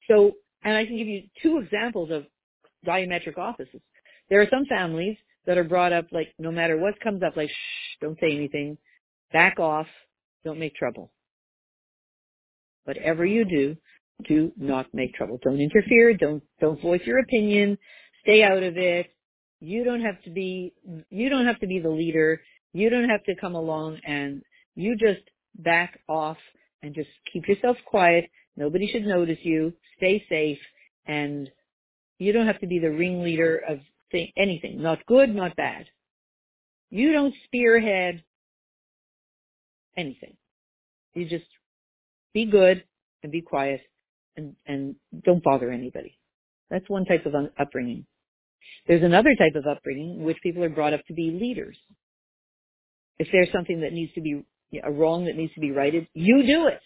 So, 0.08 0.34
and 0.64 0.76
I 0.76 0.86
can 0.86 0.98
give 0.98 1.08
you 1.08 1.24
two 1.42 1.60
examples 1.60 2.12
of 2.12 2.26
diametric 2.86 3.38
opposites. 3.38 3.84
There 4.30 4.42
are 4.42 4.48
some 4.50 4.66
families 4.66 5.18
that 5.46 5.58
are 5.58 5.64
brought 5.64 5.94
up 5.94 6.08
like 6.12 6.34
no 6.38 6.52
matter 6.52 6.78
what 6.78 7.00
comes 7.00 7.24
up, 7.24 7.36
like 7.36 7.50
shh, 7.50 7.98
don't 8.02 8.20
say 8.20 8.36
anything, 8.36 8.78
back 9.32 9.60
off, 9.60 9.88
don't 10.44 10.60
make 10.60 10.76
trouble. 10.76 11.12
Whatever 12.86 13.26
you 13.26 13.46
do, 13.46 13.76
do 14.28 14.52
not 14.58 14.88
make 14.94 15.13
trouble. 15.13 15.40
Don't 15.44 15.60
interfere. 15.60 16.13
Don't 16.13 16.44
don't 16.60 16.82
voice 16.82 17.02
your 17.06 17.20
opinion. 17.20 17.78
Stay 18.22 18.44
out 18.44 18.63
of 18.63 18.78
it. 18.78 19.08
You 19.60 19.84
don't 19.84 20.02
have 20.02 20.22
to 20.24 20.30
be 20.30 20.74
you 21.10 21.30
don't 21.30 21.46
have 21.46 21.60
to 21.60 21.68
be 21.68 21.80
the 21.80 21.90
leader. 21.90 22.42
You 22.74 22.90
don't 22.90 23.10
have 23.10 23.24
to 23.26 23.36
come 23.36 23.56
along 23.56 24.00
and 24.06 24.42
you 24.76 24.96
just 24.96 25.22
back 25.56 26.00
off 26.08 26.38
and 26.82 26.96
just 26.96 27.10
keep 27.32 27.48
yourself 27.48 27.78
quiet. 27.86 28.30
Nobody 28.56 28.90
should 28.92 29.06
notice 29.06 29.40
you. 29.44 29.74
Stay 29.98 30.24
safe 30.30 30.60
and 31.06 31.50
you 32.20 32.32
don't 32.32 32.48
have 32.48 32.60
to 32.62 32.68
be 32.68 32.80
the 32.80 32.92
ringleader 32.92 33.62
of 33.68 33.80
th- 34.12 34.32
anything. 34.38 34.82
Not 34.82 35.06
good, 35.06 35.34
not 35.34 35.56
bad. 35.56 35.86
You 36.90 37.12
don't 37.12 37.34
spearhead 37.46 38.24
anything. 39.98 40.38
You 41.14 41.28
just 41.28 41.46
be 42.34 42.46
good 42.46 42.84
and 43.24 43.32
be 43.32 43.42
quiet 43.42 43.82
and, 44.36 44.56
and 44.66 44.96
don't 45.24 45.44
bother 45.44 45.72
anybody. 45.72 46.18
That's 46.70 46.88
one 46.88 47.06
type 47.06 47.26
of 47.26 47.34
upbringing. 47.60 48.06
There's 48.88 49.04
another 49.04 49.36
type 49.38 49.56
of 49.56 49.66
upbringing 49.66 50.20
in 50.20 50.24
which 50.24 50.38
people 50.44 50.64
are 50.64 50.70
brought 50.70 50.94
up 50.94 51.06
to 51.08 51.14
be 51.14 51.32
leaders. 51.32 51.78
If 53.20 53.28
there's 53.32 53.52
something 53.52 53.82
that 53.82 53.94
needs 53.94 54.14
to 54.14 54.22
be 54.22 54.44
a 54.84 54.92
wrong 54.92 55.26
that 55.26 55.36
needs 55.36 55.54
to 55.56 55.62
be 55.62 55.72
righted, 55.72 56.08
you 56.14 56.44
do 56.46 56.68
it. 56.68 56.82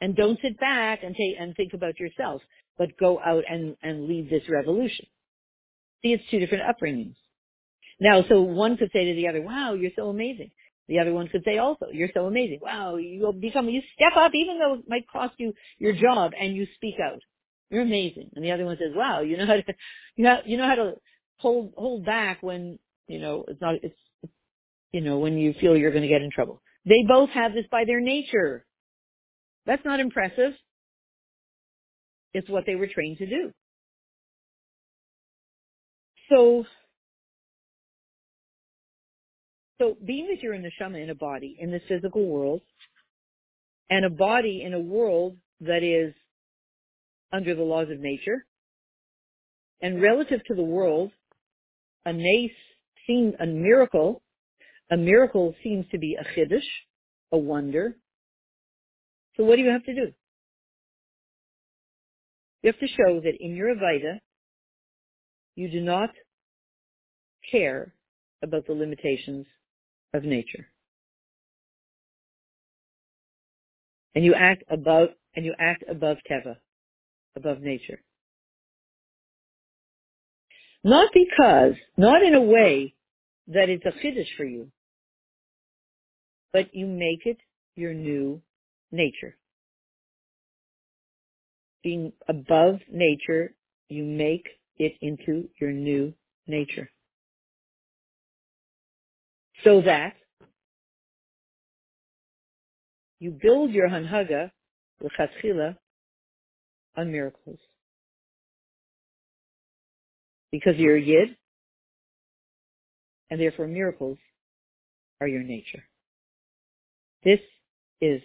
And 0.00 0.14
don't 0.14 0.38
sit 0.40 0.58
back 0.60 1.02
and 1.02 1.14
take 1.14 1.36
and 1.40 1.56
think 1.56 1.72
about 1.72 1.98
yourself, 1.98 2.42
but 2.78 2.96
go 2.98 3.18
out 3.18 3.44
and, 3.48 3.76
and 3.82 4.06
lead 4.06 4.30
this 4.30 4.42
revolution. 4.48 5.06
See, 6.02 6.12
it's 6.12 6.24
two 6.30 6.38
different 6.38 6.64
upbringings. 6.64 7.16
Now, 8.00 8.24
so 8.28 8.42
one 8.42 8.76
could 8.76 8.90
say 8.92 9.06
to 9.06 9.14
the 9.14 9.28
other, 9.28 9.40
wow, 9.40 9.74
you're 9.74 9.92
so 9.96 10.08
amazing. 10.08 10.50
The 10.88 10.98
other 10.98 11.12
one 11.12 11.28
could 11.28 11.42
say 11.44 11.58
also, 11.58 11.86
you're 11.92 12.10
so 12.12 12.26
amazing. 12.26 12.58
Wow, 12.60 12.96
you'll 12.96 13.32
become, 13.32 13.68
you 13.68 13.80
step 13.94 14.12
up 14.16 14.32
even 14.34 14.58
though 14.58 14.74
it 14.74 14.84
might 14.86 15.08
cost 15.08 15.34
you 15.38 15.54
your 15.78 15.94
job 15.94 16.32
and 16.38 16.54
you 16.54 16.66
speak 16.74 16.96
out. 17.02 17.20
You're 17.70 17.82
amazing. 17.82 18.30
And 18.34 18.44
the 18.44 18.52
other 18.52 18.64
one 18.64 18.76
says, 18.76 18.92
wow, 18.94 19.20
you 19.20 19.36
know 19.36 19.46
how 19.46 19.54
to, 19.54 19.62
you 20.16 20.24
know, 20.24 20.38
you 20.44 20.56
know 20.56 20.66
how 20.66 20.74
to 20.74 20.94
hold, 21.38 21.72
hold 21.76 22.04
back 22.04 22.42
when, 22.42 22.78
you 23.08 23.18
know, 23.18 23.44
it's 23.48 23.60
not, 23.60 23.76
it's, 23.82 23.94
you 24.92 25.00
know, 25.00 25.18
when 25.18 25.38
you 25.38 25.54
feel 25.60 25.76
you're 25.76 25.90
going 25.90 26.02
to 26.02 26.08
get 26.08 26.22
in 26.22 26.30
trouble. 26.30 26.62
They 26.84 27.02
both 27.08 27.30
have 27.30 27.54
this 27.54 27.64
by 27.70 27.84
their 27.86 28.00
nature. 28.00 28.66
That's 29.66 29.84
not 29.84 30.00
impressive. 30.00 30.52
It's 32.34 32.48
what 32.48 32.64
they 32.66 32.74
were 32.74 32.88
trained 32.88 33.18
to 33.18 33.26
do. 33.26 33.52
So 36.30 36.64
So 39.80 39.96
being 40.04 40.28
that 40.28 40.42
you're 40.42 40.54
in 40.54 40.62
the 40.62 40.70
neshama 40.70 41.02
in 41.02 41.10
a 41.10 41.14
body, 41.14 41.56
in 41.58 41.70
this 41.70 41.82
physical 41.88 42.26
world, 42.26 42.62
and 43.90 44.04
a 44.04 44.10
body 44.10 44.62
in 44.64 44.72
a 44.72 44.80
world 44.80 45.36
that 45.60 45.82
is 45.82 46.14
under 47.32 47.54
the 47.54 47.62
laws 47.62 47.88
of 47.90 47.98
nature, 47.98 48.46
and 49.82 50.00
relative 50.00 50.40
to 50.46 50.54
the 50.54 50.62
world, 50.62 51.10
a 52.06 52.12
nace 52.12 52.52
seems 53.06 53.34
a 53.40 53.46
miracle. 53.46 54.22
A 54.90 54.96
miracle 54.96 55.54
seems 55.62 55.86
to 55.90 55.98
be 55.98 56.16
a 56.18 56.24
chiddush, 56.38 56.66
a 57.32 57.38
wonder. 57.38 57.96
So 59.36 59.44
what 59.44 59.56
do 59.56 59.62
you 59.62 59.70
have 59.70 59.84
to 59.84 59.94
do? 59.94 60.12
You 62.62 62.72
have 62.72 62.78
to 62.78 62.86
show 62.86 63.20
that 63.20 63.34
in 63.40 63.56
your 63.56 63.74
Avaida, 63.74 64.20
you 65.56 65.68
do 65.70 65.80
not 65.80 66.10
care 67.50 67.92
about 68.42 68.66
the 68.66 68.72
limitations 68.72 69.46
of 70.14 70.24
nature. 70.24 70.68
And 74.14 74.24
you 74.24 74.34
act 74.34 74.62
above, 74.70 75.08
and 75.34 75.44
you 75.44 75.54
act 75.58 75.84
above 75.88 76.18
Teva, 76.30 76.56
above 77.36 77.60
nature. 77.60 78.00
Not 80.84 81.10
because, 81.12 81.74
not 81.96 82.22
in 82.22 82.34
a 82.34 82.40
way 82.40 82.94
that 83.48 83.68
it's 83.68 83.84
a 83.84 83.90
chiddush 83.90 84.28
for 84.36 84.44
you, 84.44 84.70
but 86.52 86.74
you 86.74 86.86
make 86.86 87.26
it 87.26 87.38
your 87.74 87.92
new 87.92 88.40
nature. 88.92 89.36
Being 91.82 92.12
above 92.28 92.80
nature, 92.90 93.54
you 93.88 94.04
make 94.04 94.46
it 94.78 94.92
into 95.00 95.48
your 95.60 95.72
new 95.72 96.14
nature 96.46 96.88
so 99.64 99.80
that 99.80 100.14
you 103.18 103.30
build 103.30 103.72
your 103.72 103.88
hanhaga, 103.88 104.50
l'chatchila, 105.00 105.76
on 106.96 107.10
miracles. 107.10 107.58
Because 110.52 110.76
you're 110.76 110.96
a 110.96 111.02
yid, 111.02 111.36
and 113.30 113.40
therefore 113.40 113.66
miracles 113.66 114.18
are 115.20 115.26
your 115.26 115.42
nature. 115.42 115.82
This 117.24 117.40
is 118.00 118.20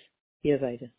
Yavaida. 0.45 0.91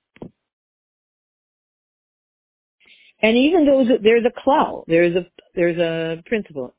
And 3.23 3.37
even 3.37 3.67
though 3.67 3.85
there's 4.03 4.25
a 4.25 4.49
klal, 4.49 4.85
there's 4.87 5.15
a, 5.15 5.27
there's 5.55 5.77
a 5.77 6.23
principle. 6.27 6.75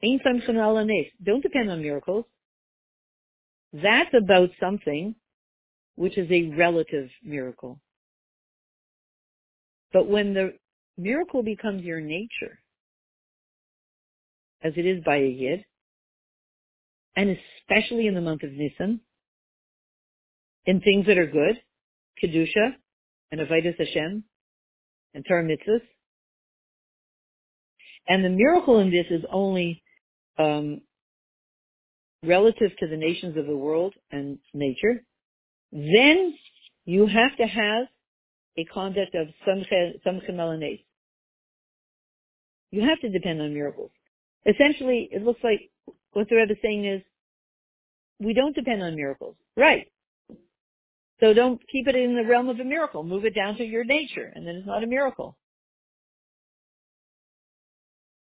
Don't 1.23 1.43
depend 1.43 1.69
on 1.69 1.81
miracles. 1.81 2.25
That's 3.73 4.13
about 4.13 4.49
something 4.59 5.15
which 5.95 6.17
is 6.17 6.29
a 6.31 6.55
relative 6.55 7.09
miracle. 7.23 7.79
But 9.93 10.07
when 10.07 10.33
the 10.33 10.53
miracle 10.97 11.43
becomes 11.43 11.83
your 11.83 12.01
nature, 12.01 12.59
as 14.63 14.73
it 14.75 14.85
is 14.85 15.03
by 15.03 15.17
a 15.17 15.27
yid, 15.27 15.65
and 17.15 17.37
especially 17.59 18.07
in 18.07 18.15
the 18.15 18.21
month 18.21 18.43
of 18.43 18.51
Nisan, 18.51 19.01
in 20.65 20.81
things 20.81 21.05
that 21.07 21.17
are 21.17 21.27
good, 21.27 21.59
Kedusha, 22.23 22.75
and 23.31 23.41
Avodas 23.41 23.77
Hashem, 23.77 24.23
and 25.13 25.25
Torah 25.27 25.43
mitzvahs, 25.43 25.81
and 28.07 28.23
the 28.23 28.29
miracle 28.29 28.79
in 28.79 28.91
this 28.91 29.05
is 29.09 29.23
only 29.31 29.83
um, 30.37 30.81
relative 32.23 32.71
to 32.79 32.87
the 32.87 32.97
nations 32.97 33.37
of 33.37 33.47
the 33.47 33.57
world 33.57 33.93
and 34.11 34.37
nature, 34.53 35.03
then 35.71 36.35
you 36.85 37.07
have 37.07 37.35
to 37.37 37.45
have 37.45 37.87
a 38.57 38.65
conduct 38.65 39.15
of 39.15 39.27
samche 39.47 40.31
melanes. 40.31 40.83
You 42.71 42.81
have 42.81 42.99
to 43.01 43.09
depend 43.09 43.41
on 43.41 43.53
miracles. 43.53 43.91
Essentially, 44.45 45.09
it 45.11 45.23
looks 45.23 45.43
like 45.43 45.69
what 46.13 46.27
the 46.29 46.35
Rebbe 46.35 46.53
is 46.53 46.57
saying 46.61 46.85
is, 46.85 47.01
we 48.19 48.33
don't 48.33 48.55
depend 48.55 48.83
on 48.83 48.95
miracles. 48.95 49.35
Right. 49.57 49.87
So 51.19 51.33
don't 51.33 51.61
keep 51.71 51.87
it 51.87 51.95
in 51.95 52.15
the 52.15 52.23
realm 52.23 52.49
of 52.49 52.59
a 52.59 52.63
miracle. 52.63 53.03
Move 53.03 53.25
it 53.25 53.35
down 53.35 53.55
to 53.57 53.63
your 53.63 53.83
nature, 53.83 54.31
and 54.33 54.45
then 54.45 54.55
it's 54.55 54.67
not 54.67 54.83
a 54.83 54.87
miracle. 54.87 55.37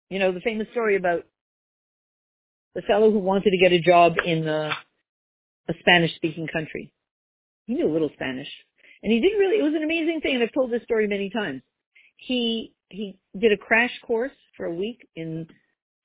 You 0.09 0.19
know, 0.19 0.31
the 0.31 0.41
famous 0.41 0.67
story 0.71 0.97
about 0.97 1.25
the 2.75 2.81
fellow 2.83 3.11
who 3.11 3.19
wanted 3.19 3.51
to 3.51 3.57
get 3.57 3.71
a 3.71 3.79
job 3.79 4.13
in 4.25 4.47
a, 4.47 4.71
a 5.69 5.73
Spanish 5.79 6.15
speaking 6.15 6.47
country. 6.47 6.91
He 7.65 7.75
knew 7.75 7.89
a 7.89 7.93
little 7.93 8.11
Spanish. 8.13 8.47
And 9.03 9.11
he 9.11 9.19
did 9.19 9.37
really, 9.37 9.59
it 9.59 9.63
was 9.63 9.73
an 9.75 9.83
amazing 9.83 10.21
thing, 10.21 10.35
and 10.35 10.43
I've 10.43 10.53
told 10.53 10.71
this 10.71 10.83
story 10.83 11.07
many 11.07 11.29
times. 11.29 11.61
He, 12.17 12.73
he 12.89 13.17
did 13.37 13.51
a 13.51 13.57
crash 13.57 13.91
course 14.05 14.31
for 14.55 14.65
a 14.65 14.73
week 14.73 15.07
in 15.15 15.47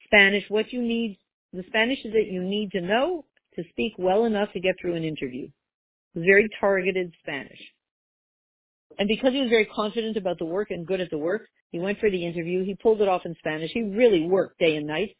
Spanish, 0.04 0.44
what 0.48 0.72
you 0.72 0.80
need, 0.80 1.18
the 1.52 1.64
Spanish 1.68 2.02
that 2.04 2.26
you 2.30 2.42
need 2.42 2.70
to 2.72 2.80
know 2.80 3.24
to 3.54 3.64
speak 3.70 3.92
well 3.98 4.24
enough 4.24 4.52
to 4.52 4.60
get 4.60 4.76
through 4.80 4.94
an 4.94 5.04
interview. 5.04 5.48
Very 6.14 6.48
targeted 6.60 7.12
Spanish. 7.22 7.60
And 8.98 9.08
because 9.08 9.32
he 9.32 9.40
was 9.40 9.50
very 9.50 9.66
confident 9.66 10.16
about 10.16 10.38
the 10.38 10.46
work 10.46 10.70
and 10.70 10.86
good 10.86 11.00
at 11.00 11.10
the 11.10 11.18
work, 11.18 11.48
he 11.70 11.78
went 11.78 11.98
for 11.98 12.10
the 12.10 12.24
interview. 12.24 12.64
He 12.64 12.74
pulled 12.74 13.02
it 13.02 13.08
off 13.08 13.26
in 13.26 13.34
Spanish. 13.38 13.70
He 13.72 13.82
really 13.82 14.22
worked 14.26 14.58
day 14.58 14.76
and 14.76 14.86
night 14.86 15.16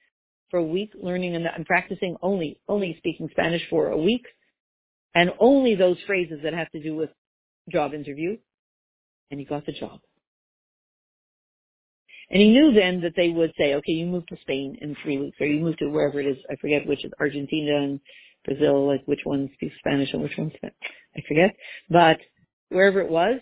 for 0.51 0.59
a 0.59 0.65
week, 0.65 0.93
learning 1.01 1.35
and, 1.37 1.67
practicing 1.67 2.17
only 2.23 2.61
only 2.69 2.95
speaking 2.99 3.29
Spanish 3.31 3.63
for 3.69 3.89
a 3.89 3.99
week, 3.99 4.25
and 5.15 5.33
only 5.39 5.75
those 5.75 5.99
phrases 6.07 6.41
that 6.45 6.55
have 6.55 6.71
to 6.73 6.83
do 6.83 6.95
with 6.95 7.11
job 7.71 7.95
interview. 7.95 8.37
And 9.31 9.41
he 9.41 9.47
got 9.47 9.67
the 9.67 9.73
job. 9.73 10.01
And 12.31 12.41
he 12.41 12.51
knew 12.51 12.73
then 12.73 13.01
that 13.03 13.15
they 13.17 13.29
would 13.29 13.53
say, 13.59 13.75
okay, 13.75 13.93
you 13.93 14.07
move 14.07 14.27
to 14.29 14.37
Spain 14.41 14.79
in 14.81 14.97
three 15.03 15.19
weeks, 15.19 15.37
or 15.41 15.47
you 15.47 15.61
move 15.61 15.77
to 15.79 15.89
wherever 15.89 16.21
it 16.21 16.27
is. 16.27 16.37
I 16.51 16.57
forget 16.57 16.87
which 16.87 17.05
is 17.05 17.13
Argentina 17.21 17.77
and 17.77 18.01
Brazil, 18.45 18.87
like 18.87 19.03
which 19.07 19.21
one 19.25 19.49
speaks 19.55 19.75
Spanish 19.79 20.13
and 20.13 20.23
which 20.23 20.37
one 20.37 20.53
I 20.65 21.21
forget. 21.27 21.55
But 21.89 22.19
wherever 22.69 23.01
it 23.01 23.11
was, 23.11 23.41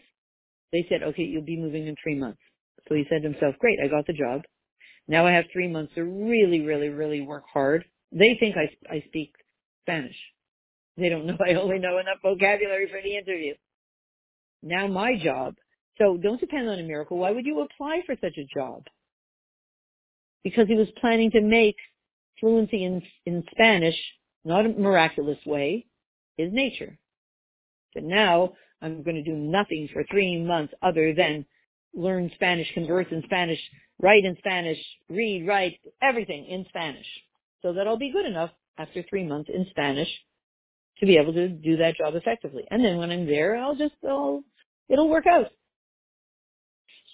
they 0.73 0.87
said, 0.89 1.03
okay, 1.03 1.23
you'll 1.23 1.45
be 1.45 1.57
moving 1.57 1.87
in 1.87 1.97
three 2.03 2.17
months. 2.17 2.41
So 2.89 2.95
he 2.95 3.05
said 3.09 3.23
to 3.23 3.31
himself, 3.31 3.55
great, 3.59 3.79
I 3.83 3.89
got 3.89 4.07
the 4.07 4.13
job. 4.13 4.43
Now 5.09 5.27
I 5.27 5.33
have 5.33 5.45
three 5.53 5.69
months 5.69 5.95
to 5.95 6.05
really, 6.05 6.61
really, 6.63 6.89
really 6.89 7.21
work 7.21 7.45
hard. 7.53 7.85
They 8.13 8.37
think 8.39 8.57
I, 8.57 8.71
I 8.93 9.05
speak 9.09 9.35
Spanish. 9.83 10.17
They 10.97 11.09
don't 11.09 11.27
know 11.27 11.37
I 11.47 11.55
only 11.55 11.79
know 11.79 11.99
enough 11.99 12.19
vocabulary 12.23 12.89
for 12.89 13.01
the 13.03 13.17
interview. 13.17 13.55
Now 14.63 14.87
my 14.87 15.17
job. 15.23 15.55
So 15.99 16.17
don't 16.17 16.41
depend 16.41 16.69
on 16.69 16.79
a 16.79 16.83
miracle. 16.83 17.19
Why 17.19 17.31
would 17.31 17.47
you 17.47 17.61
apply 17.61 18.03
for 18.07 18.17
such 18.21 18.37
a 18.39 18.49
job? 18.53 18.85
Because 20.43 20.67
he 20.67 20.75
was 20.75 20.89
planning 21.01 21.31
to 21.33 21.41
make 21.41 21.77
fluency 22.41 22.85
in, 22.85 23.03
in 23.27 23.45
Spanish, 23.53 23.95
not 24.45 24.67
a 24.67 24.71
miraculous 24.71 25.39
way, 25.47 25.87
his 26.37 26.53
nature. 26.53 26.99
But 27.95 28.03
now 28.03 28.55
I'm 28.83 29.03
going 29.03 29.17
to 29.17 29.23
do 29.23 29.37
nothing 29.37 29.89
for 29.93 30.05
three 30.11 30.43
months 30.43 30.75
other 30.83 31.15
than 31.15 31.47
learn 31.95 32.31
Spanish, 32.35 32.73
converse 32.75 33.07
in 33.11 33.23
Spanish, 33.25 33.59
write 34.01 34.25
in 34.25 34.37
Spanish, 34.39 34.79
read, 35.09 35.47
write, 35.47 35.79
everything 36.03 36.47
in 36.47 36.65
Spanish. 36.69 37.07
So 37.63 37.73
that 37.75 37.87
I'll 37.87 37.99
be 37.99 38.13
good 38.13 38.27
enough 38.27 38.51
after 38.79 39.03
three 39.09 39.25
months 39.25 39.51
in 39.53 39.67
Spanish 39.71 40.09
to 41.01 41.07
be 41.07 41.17
able 41.17 41.33
to 41.33 41.49
do 41.49 41.79
that 41.79 41.97
job 41.97 42.15
effectively. 42.15 42.65
And 42.71 42.85
then 42.85 42.99
when 42.99 43.11
I'm 43.11 43.27
there, 43.27 43.57
I'll 43.57 43.77
just, 43.77 43.95
I'll, 44.09 44.43
it'll 44.89 45.09
work 45.09 45.27
out. 45.27 45.47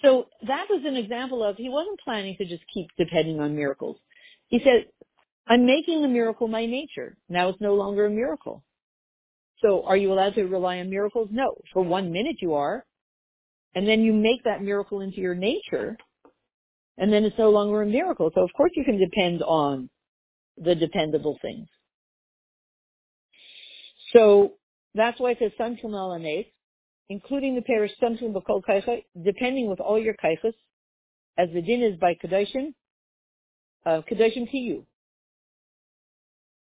So 0.01 0.27
that 0.47 0.65
was 0.69 0.83
an 0.85 0.95
example 0.95 1.43
of, 1.43 1.57
he 1.57 1.69
wasn't 1.69 1.99
planning 1.99 2.35
to 2.37 2.45
just 2.45 2.63
keep 2.73 2.87
depending 2.97 3.39
on 3.39 3.55
miracles. 3.55 3.97
He 4.47 4.59
said, 4.63 4.87
I'm 5.47 5.65
making 5.65 6.01
the 6.01 6.07
miracle 6.07 6.47
my 6.47 6.65
nature. 6.65 7.17
Now 7.29 7.49
it's 7.49 7.61
no 7.61 7.75
longer 7.75 8.05
a 8.05 8.09
miracle. 8.09 8.63
So 9.61 9.83
are 9.83 9.97
you 9.97 10.11
allowed 10.11 10.35
to 10.35 10.43
rely 10.45 10.79
on 10.79 10.89
miracles? 10.89 11.29
No. 11.31 11.55
For 11.73 11.83
one 11.83 12.11
minute 12.11 12.37
you 12.41 12.55
are. 12.55 12.85
And 13.73 13.87
then 13.87 14.01
you 14.01 14.13
make 14.13 14.43
that 14.43 14.61
miracle 14.61 15.01
into 15.01 15.17
your 15.17 15.35
nature. 15.35 15.97
And 16.97 17.11
then 17.11 17.23
it's 17.23 17.37
no 17.37 17.49
longer 17.49 17.81
a 17.81 17.85
miracle. 17.85 18.31
So 18.35 18.41
of 18.41 18.49
course 18.55 18.71
you 18.75 18.83
can 18.83 18.99
depend 18.99 19.41
on 19.41 19.89
the 20.57 20.75
dependable 20.75 21.37
things. 21.41 21.67
So 24.13 24.53
that's 24.93 25.19
why 25.19 25.31
it 25.31 25.37
says 25.39 25.51
Samshum 25.59 25.93
al 25.93 26.13
including 27.09 27.55
the 27.55 27.61
parish 27.61 27.91
Samshum 28.01 28.33
Bakol 28.33 28.61
Kaicha, 28.67 29.03
depending 29.23 29.69
with 29.69 29.79
all 29.79 29.99
your 29.99 30.15
kaichas, 30.23 30.53
as 31.37 31.49
the 31.53 31.61
din 31.61 31.81
is 31.81 31.97
by 31.97 32.15
Kedoshim, 32.15 32.73
uh, 33.85 34.01
to 34.01 34.57
you. 34.57 34.85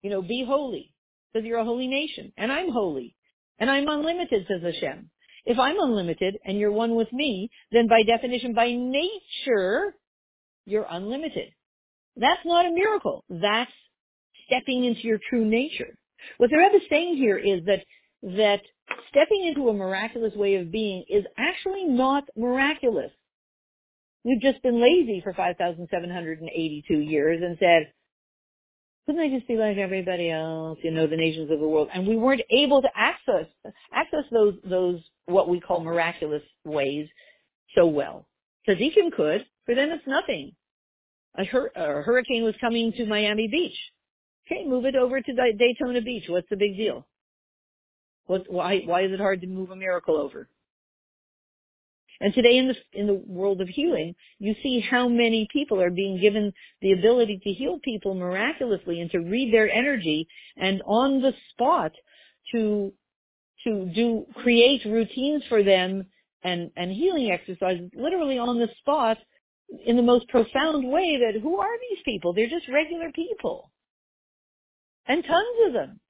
You 0.02 0.10
know, 0.10 0.22
be 0.22 0.44
holy 0.46 0.92
because 1.32 1.46
you're 1.46 1.58
a 1.58 1.64
holy 1.64 1.86
nation, 1.86 2.32
and 2.36 2.50
I'm 2.50 2.70
holy, 2.70 3.14
and 3.58 3.70
I'm 3.70 3.88
unlimited, 3.88 4.46
says 4.48 4.62
Hashem. 4.62 5.10
If 5.50 5.58
I'm 5.58 5.80
unlimited 5.80 6.38
and 6.44 6.60
you're 6.60 6.70
one 6.70 6.94
with 6.94 7.12
me, 7.12 7.50
then 7.72 7.88
by 7.88 8.04
definition, 8.04 8.54
by 8.54 8.70
nature, 8.70 9.96
you're 10.64 10.86
unlimited. 10.88 11.48
That's 12.14 12.44
not 12.44 12.66
a 12.66 12.70
miracle. 12.70 13.24
That's 13.28 13.72
stepping 14.46 14.84
into 14.84 15.00
your 15.00 15.18
true 15.28 15.44
nature. 15.44 15.98
What 16.38 16.50
the 16.50 16.56
Rebbe 16.56 16.76
is 16.76 16.88
saying 16.88 17.16
here 17.16 17.36
is 17.36 17.64
that 17.64 17.80
that 18.22 18.60
stepping 19.08 19.44
into 19.44 19.68
a 19.68 19.74
miraculous 19.74 20.36
way 20.36 20.54
of 20.54 20.70
being 20.70 21.04
is 21.08 21.24
actually 21.36 21.84
not 21.84 22.28
miraculous. 22.36 23.10
We've 24.24 24.40
just 24.40 24.62
been 24.62 24.80
lazy 24.80 25.20
for 25.20 25.34
5,782 25.34 26.94
years 26.96 27.40
and 27.42 27.58
said, 27.58 27.92
couldn't 29.06 29.20
I 29.20 29.28
just 29.28 29.48
be 29.48 29.56
like 29.56 29.76
everybody 29.76 30.30
else, 30.30 30.78
you 30.82 30.90
know, 30.90 31.06
the 31.06 31.16
nations 31.16 31.50
of 31.50 31.58
the 31.58 31.66
world? 31.66 31.88
And 31.92 32.06
we 32.06 32.16
weren't 32.16 32.42
able 32.50 32.82
to 32.82 32.88
access, 32.94 33.46
access 33.92 34.24
those, 34.30 34.54
those, 34.64 35.00
what 35.26 35.48
we 35.48 35.60
call 35.60 35.80
miraculous 35.80 36.42
ways 36.64 37.08
so 37.74 37.86
well. 37.86 38.26
Tzaddikim 38.68 39.12
could, 39.16 39.46
for 39.66 39.74
them 39.74 39.90
it's 39.90 40.06
nothing. 40.06 40.52
A, 41.36 41.44
hur- 41.44 41.70
a 41.74 42.02
hurricane 42.02 42.44
was 42.44 42.54
coming 42.60 42.92
to 42.92 43.06
Miami 43.06 43.48
Beach. 43.48 43.78
Okay, 44.46 44.64
move 44.66 44.84
it 44.84 44.96
over 44.96 45.20
to 45.20 45.52
Daytona 45.58 46.00
Beach. 46.00 46.24
What's 46.28 46.48
the 46.50 46.56
big 46.56 46.76
deal? 46.76 47.06
What, 48.26 48.50
why, 48.50 48.80
why 48.84 49.02
is 49.02 49.12
it 49.12 49.20
hard 49.20 49.40
to 49.40 49.46
move 49.46 49.70
a 49.70 49.76
miracle 49.76 50.16
over? 50.16 50.48
And 52.20 52.34
today 52.34 52.58
in 52.58 52.68
the, 52.68 52.74
in 52.92 53.06
the 53.06 53.22
world 53.26 53.60
of 53.60 53.68
healing, 53.68 54.14
you 54.38 54.54
see 54.62 54.80
how 54.80 55.08
many 55.08 55.48
people 55.52 55.80
are 55.80 55.90
being 55.90 56.20
given 56.20 56.52
the 56.82 56.92
ability 56.92 57.40
to 57.44 57.52
heal 57.52 57.78
people 57.82 58.14
miraculously 58.14 59.00
and 59.00 59.10
to 59.12 59.18
read 59.18 59.52
their 59.54 59.70
energy 59.70 60.28
and 60.56 60.82
on 60.86 61.22
the 61.22 61.32
spot 61.50 61.92
to, 62.52 62.92
to 63.64 63.90
do, 63.94 64.26
create 64.34 64.84
routines 64.84 65.42
for 65.48 65.62
them 65.62 66.04
and, 66.42 66.70
and 66.76 66.92
healing 66.92 67.30
exercises 67.30 67.90
literally 67.94 68.38
on 68.38 68.58
the 68.58 68.68
spot 68.78 69.16
in 69.86 69.96
the 69.96 70.02
most 70.02 70.28
profound 70.28 70.90
way 70.90 71.18
that 71.18 71.40
who 71.40 71.58
are 71.58 71.78
these 71.88 72.02
people? 72.04 72.34
They're 72.34 72.48
just 72.48 72.68
regular 72.68 73.10
people. 73.12 73.70
And 75.06 75.24
tons 75.24 75.66
of 75.66 75.72
them. 75.72 76.00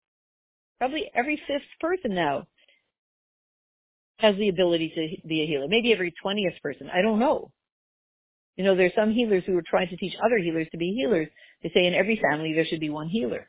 Probably 0.78 1.10
every 1.14 1.40
fifth 1.46 1.62
person 1.80 2.14
now 2.14 2.46
has 4.20 4.36
the 4.36 4.48
ability 4.48 4.92
to 4.94 5.28
be 5.28 5.42
a 5.42 5.46
healer. 5.46 5.66
Maybe 5.68 5.92
every 5.92 6.12
20th 6.24 6.60
person. 6.62 6.88
I 6.92 7.02
don't 7.02 7.18
know. 7.18 7.50
You 8.56 8.64
know, 8.64 8.76
there's 8.76 8.94
some 8.94 9.12
healers 9.12 9.44
who 9.46 9.56
are 9.56 9.64
trying 9.66 9.88
to 9.88 9.96
teach 9.96 10.14
other 10.24 10.38
healers 10.38 10.66
to 10.72 10.78
be 10.78 10.92
healers. 10.92 11.28
They 11.62 11.70
say 11.74 11.86
in 11.86 11.94
every 11.94 12.20
family 12.20 12.52
there 12.52 12.66
should 12.66 12.80
be 12.80 12.90
one 12.90 13.08
healer. 13.08 13.48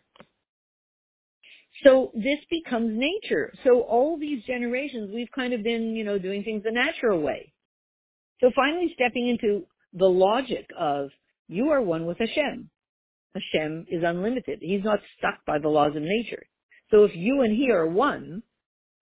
So 1.83 2.11
this 2.13 2.39
becomes 2.49 2.97
nature. 2.97 3.53
So 3.63 3.81
all 3.81 4.17
these 4.17 4.43
generations, 4.45 5.11
we've 5.13 5.31
kind 5.33 5.53
of 5.53 5.63
been, 5.63 5.95
you 5.95 6.03
know, 6.03 6.19
doing 6.19 6.43
things 6.43 6.63
the 6.63 6.71
natural 6.71 7.21
way. 7.21 7.53
So 8.39 8.51
finally 8.55 8.91
stepping 8.93 9.27
into 9.27 9.65
the 9.93 10.07
logic 10.07 10.67
of 10.79 11.09
you 11.47 11.69
are 11.69 11.81
one 11.81 12.05
with 12.05 12.17
Hashem. 12.19 12.69
Hashem 13.33 13.85
is 13.89 14.03
unlimited. 14.05 14.59
He's 14.61 14.83
not 14.83 14.99
stuck 15.17 15.45
by 15.45 15.59
the 15.59 15.69
laws 15.69 15.95
of 15.95 16.01
nature. 16.01 16.43
So 16.91 17.03
if 17.05 17.15
you 17.15 17.41
and 17.41 17.55
he 17.55 17.71
are 17.71 17.87
one, 17.87 18.43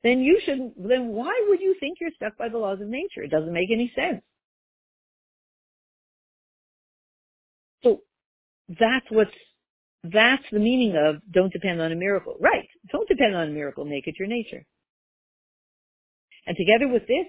then 0.04 0.20
you 0.20 0.40
shouldn't, 0.46 0.76
then 0.78 1.10
why 1.10 1.46
would 1.48 1.60
you 1.60 1.76
think 1.80 1.98
you're 2.00 2.12
stuck 2.16 2.38
by 2.38 2.50
the 2.50 2.58
laws 2.58 2.80
of 2.82 2.88
nature? 2.88 3.22
It 3.24 3.32
doesn't 3.32 3.54
make 3.54 3.70
any 3.72 3.92
sense. 3.96 4.24
So 7.84 8.02
that's 8.68 9.06
what's, 9.10 9.32
that's 10.04 10.44
the 10.52 10.60
meaning 10.60 10.96
of 10.96 11.22
don't 11.32 11.52
depend 11.52 11.82
on 11.82 11.92
a 11.92 11.96
miracle. 11.96 12.38
Right. 12.40 12.68
Don't 12.92 13.08
depend 13.10 13.36
on 13.36 13.50
a 13.50 13.52
miracle. 13.52 13.84
Make 13.84 14.08
it 14.08 14.16
your 14.18 14.28
nature. 14.28 14.66
And 16.46 16.56
together 16.56 16.88
with 16.88 17.06
this, 17.08 17.28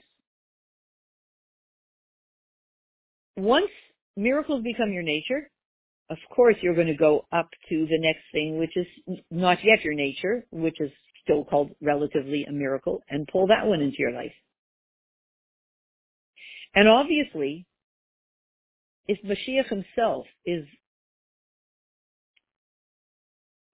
once 3.37 3.71
miracles 4.17 4.63
become 4.63 4.93
your 4.93 5.03
nature, 5.03 5.51
of 6.09 6.19
course 6.35 6.57
you're 6.63 6.75
going 6.75 6.87
to 6.87 6.95
go 6.95 7.27
up 7.33 7.49
to 7.69 7.87
the 7.87 7.99
next 7.99 8.23
thing, 8.33 8.59
which 8.59 8.77
is 8.77 8.87
not 9.31 9.59
yet 9.65 9.85
your 9.85 9.95
nature, 9.95 10.47
which 10.51 10.81
is 10.81 10.91
still 11.31 11.45
called 11.45 11.71
relatively 11.81 12.45
a 12.45 12.53
miracle, 12.53 13.03
and 13.09 13.29
pull 13.31 13.47
that 13.47 13.67
one 13.67 13.81
into 13.81 13.97
your 13.99 14.13
life. 14.13 14.33
And 16.75 16.89
obviously, 16.89 17.67
if 19.07 19.19
Mashiach 19.25 19.69
himself 19.69 20.27
is 20.45 20.65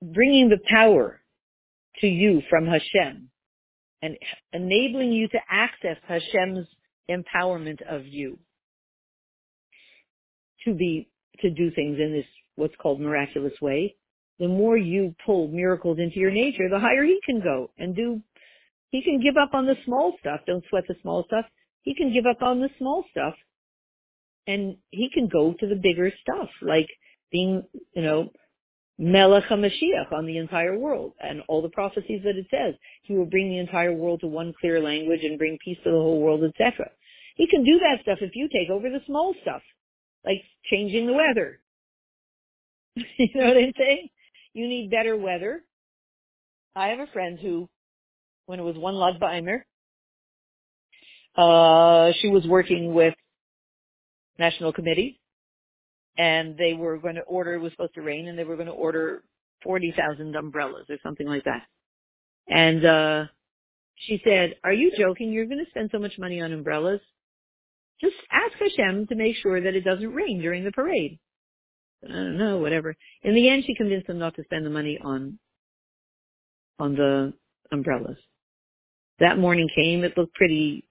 bringing 0.03 0.49
the 0.49 0.59
power 0.69 1.21
to 2.01 2.07
you 2.07 2.43
from 2.49 2.67
Hashem 2.67 3.31
and 4.03 4.17
enabling 4.53 5.13
you 5.13 5.29
to 5.29 5.39
access 5.51 5.97
Hashem's 6.07 6.67
empowerment 7.11 7.81
of 7.89 8.07
you 8.07 8.39
to 10.65 10.75
be 10.75 11.09
to 11.41 11.51
do 11.51 11.71
things 11.71 11.99
in 11.99 12.13
this 12.13 12.27
what's 12.57 12.75
called 12.81 13.01
miraculous 13.01 13.53
way, 13.61 13.95
the 14.39 14.49
more 14.49 14.77
you 14.77 15.15
pull 15.25 15.49
miracles 15.49 15.99
into 15.99 16.19
your 16.19 16.31
nature, 16.31 16.69
the 16.71 16.81
higher 16.81 17.05
he 17.05 17.19
can 17.25 17.41
go 17.41 17.71
and 17.79 17.97
do. 17.97 18.21
He 18.91 19.03
can 19.03 19.21
give 19.23 19.37
up 19.37 19.55
on 19.55 19.67
the 19.67 19.77
small 19.85 20.15
stuff. 20.21 20.41
Don't 20.47 20.65
sweat 20.69 20.85
the 20.89 20.95
small 21.03 21.25
stuff. 21.27 21.45
He 21.83 21.95
can 21.95 22.13
give 22.13 22.27
up 22.27 22.43
on 22.43 22.61
the 22.61 22.69
small 22.79 23.05
stuff, 23.11 23.35
and 24.47 24.77
he 24.91 25.09
can 25.13 25.29
go 25.29 25.55
to 25.59 25.67
the 25.67 25.77
bigger 25.77 26.11
stuff, 26.21 26.49
like 26.63 26.89
being, 27.31 27.63
you 27.95 28.03
know, 28.03 28.31
Melech 28.99 29.45
HaMashiach 29.45 30.13
on 30.13 30.27
the 30.27 30.39
entire 30.39 30.79
world 30.79 31.13
and 31.21 31.43
all 31.49 31.61
the 31.61 31.69
prophecies 31.69 32.23
that 32.25 32.37
it 32.37 32.47
says. 32.51 32.75
He 33.03 33.15
will 33.15 33.27
bring 33.27 33.51
the 33.51 33.59
entire 33.59 33.93
world 33.93 34.21
to 34.21 34.27
one 34.27 34.55
clear 34.59 34.81
language 34.81 35.21
and 35.23 35.39
bring 35.39 35.59
peace 35.63 35.79
to 35.85 35.91
the 35.91 35.97
whole 35.97 36.21
world, 36.21 36.43
etc. 36.45 36.91
He 37.37 37.47
can 37.47 37.63
do 37.63 37.79
that 37.81 38.03
stuff 38.03 38.19
if 38.23 38.35
you 38.35 38.49
take 38.49 38.71
over 38.71 38.89
the 38.89 39.05
small 39.07 39.35
stuff 39.43 39.63
like 40.25 40.43
changing 40.71 41.07
the 41.07 41.13
weather. 41.13 41.61
you 42.97 43.29
know 43.35 43.49
what 43.49 43.57
I'm 43.57 43.73
saying? 43.79 44.09
You 44.57 44.67
need 44.69 44.91
better 44.91 45.15
weather. 45.15 45.63
I 46.75 46.89
have 46.89 46.99
a 46.99 47.13
friend 47.13 47.39
who, 47.39 47.69
when 48.47 48.59
it 48.59 48.63
was 48.63 48.75
one 48.75 48.95
Lag 48.95 49.21
BaOmer, 49.21 49.61
uh, 51.37 52.15
she 52.23 52.29
was 52.29 52.47
working 52.47 52.95
with 52.95 53.13
National 54.39 54.73
Committee, 54.73 55.21
and 56.17 56.57
they 56.57 56.73
were 56.73 56.97
going 56.97 57.17
to 57.17 57.21
order, 57.21 57.53
it 57.53 57.61
was 57.61 57.73
supposed 57.73 57.93
to 57.97 58.01
rain, 58.01 58.29
and 58.29 58.39
they 58.39 58.45
were 58.45 58.57
going 58.57 58.69
to 58.69 58.73
order 58.73 59.25
40,000 59.63 60.35
umbrellas 60.35 60.87
or 60.89 60.97
something 61.03 61.27
like 61.27 61.45
that. 61.45 61.65
And, 62.49 62.83
uh, 62.83 63.25
she 63.97 64.23
said, 64.25 64.55
are 64.65 64.73
you 64.73 64.91
joking? 64.99 65.33
You're 65.33 65.45
going 65.45 65.63
to 65.63 65.71
spend 65.71 65.91
so 65.93 65.99
much 65.99 66.13
money 66.19 66.41
on 66.41 66.55
umbrellas? 66.55 67.03
Just 68.01 68.17
ask 68.33 68.55
Hashem 68.59 69.09
to 69.09 69.17
make 69.17 69.37
sure 69.37 69.61
that 69.61 69.75
it 69.75 69.85
doesn't 69.85 70.15
rain 70.15 70.41
during 70.41 70.65
the 70.65 70.73
parade. 70.73 71.19
I 72.05 72.13
don't 72.13 72.39
know, 72.39 72.59
whatever. 72.59 72.95
In 73.23 73.35
the 73.35 73.49
end, 73.49 73.65
she 73.67 73.75
convinced 73.75 74.07
them 74.07 74.19
not 74.19 74.37
to 74.37 74.45
spend 74.45 74.65
the 74.65 74.71
money 74.71 74.99
on, 75.03 75.39
on 76.79 76.95
the 76.95 77.33
umbrellas. 77.73 78.19
That 79.19 79.39
morning 79.39 79.69
came, 79.75 80.05
it 80.05 80.17
looked 80.17 80.35
pretty 80.35 80.85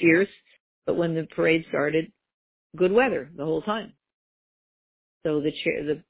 fierce, 0.00 0.28
but 0.86 0.96
when 0.96 1.14
the 1.14 1.26
parade 1.34 1.64
started, 1.68 2.10
good 2.76 2.92
weather 2.92 3.30
the 3.36 3.44
whole 3.44 3.62
time. 3.62 3.92
So 5.24 5.40
the 5.40 5.52
chair, 5.64 5.84
the 5.84 6.02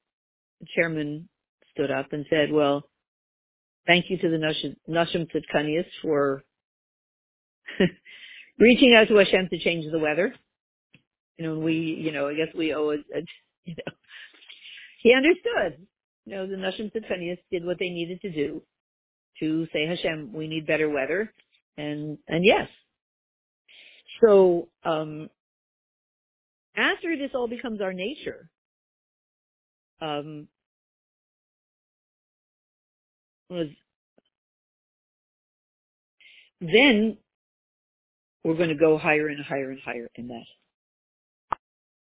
chairman 0.77 1.29
stood 1.73 1.91
up 1.91 2.13
and 2.13 2.25
said, 2.31 2.53
well, 2.53 2.85
thank 3.87 4.11
you 4.11 4.19
to 4.19 4.29
the 4.29 4.37
Nashim 4.89 5.27
Tzidkanias 5.29 5.87
for 6.03 6.43
reaching 8.59 8.95
out 8.95 9.09
to 9.09 9.17
Hashem 9.17 9.49
to 9.51 9.59
change 9.59 9.91
the 9.91 9.99
weather. 9.99 10.35
You 11.39 11.47
know, 11.47 11.59
we, 11.59 11.75
you 11.75 12.13
know, 12.13 12.29
I 12.29 12.35
guess 12.35 12.49
we 12.57 12.75
owe 12.75 12.91
a, 12.91 12.95
a 12.95 13.23
you 13.65 13.75
know, 13.77 13.93
he 14.99 15.15
understood. 15.15 15.87
You 16.27 16.35
know, 16.35 16.47
the 16.47 16.57
Nashim 16.57 16.93
Tzidkanias 16.93 17.39
did 17.51 17.65
what 17.65 17.79
they 17.79 17.89
needed 17.89 18.21
to 18.23 18.31
do 18.31 18.63
to 19.41 19.67
say, 19.73 19.87
Hashem, 19.87 20.33
we 20.33 20.49
need 20.49 20.67
better 20.67 20.89
weather. 20.91 21.33
And, 21.77 22.19
and 22.29 22.45
yes. 22.45 22.69
So, 24.21 24.69
um, 24.85 25.31
after 26.77 27.17
this 27.17 27.31
all 27.35 27.49
becomes 27.49 27.81
our 27.81 27.93
nature, 27.93 28.51
um, 30.01 30.49
was 33.49 33.69
then 36.61 37.17
we're 38.45 38.55
going 38.57 38.69
to 38.69 38.75
go 38.75 38.99
higher 38.99 39.29
and 39.29 39.45
higher 39.45 39.71
and 39.71 39.81
higher 39.81 40.09
in 40.15 40.29
that. 40.29 40.45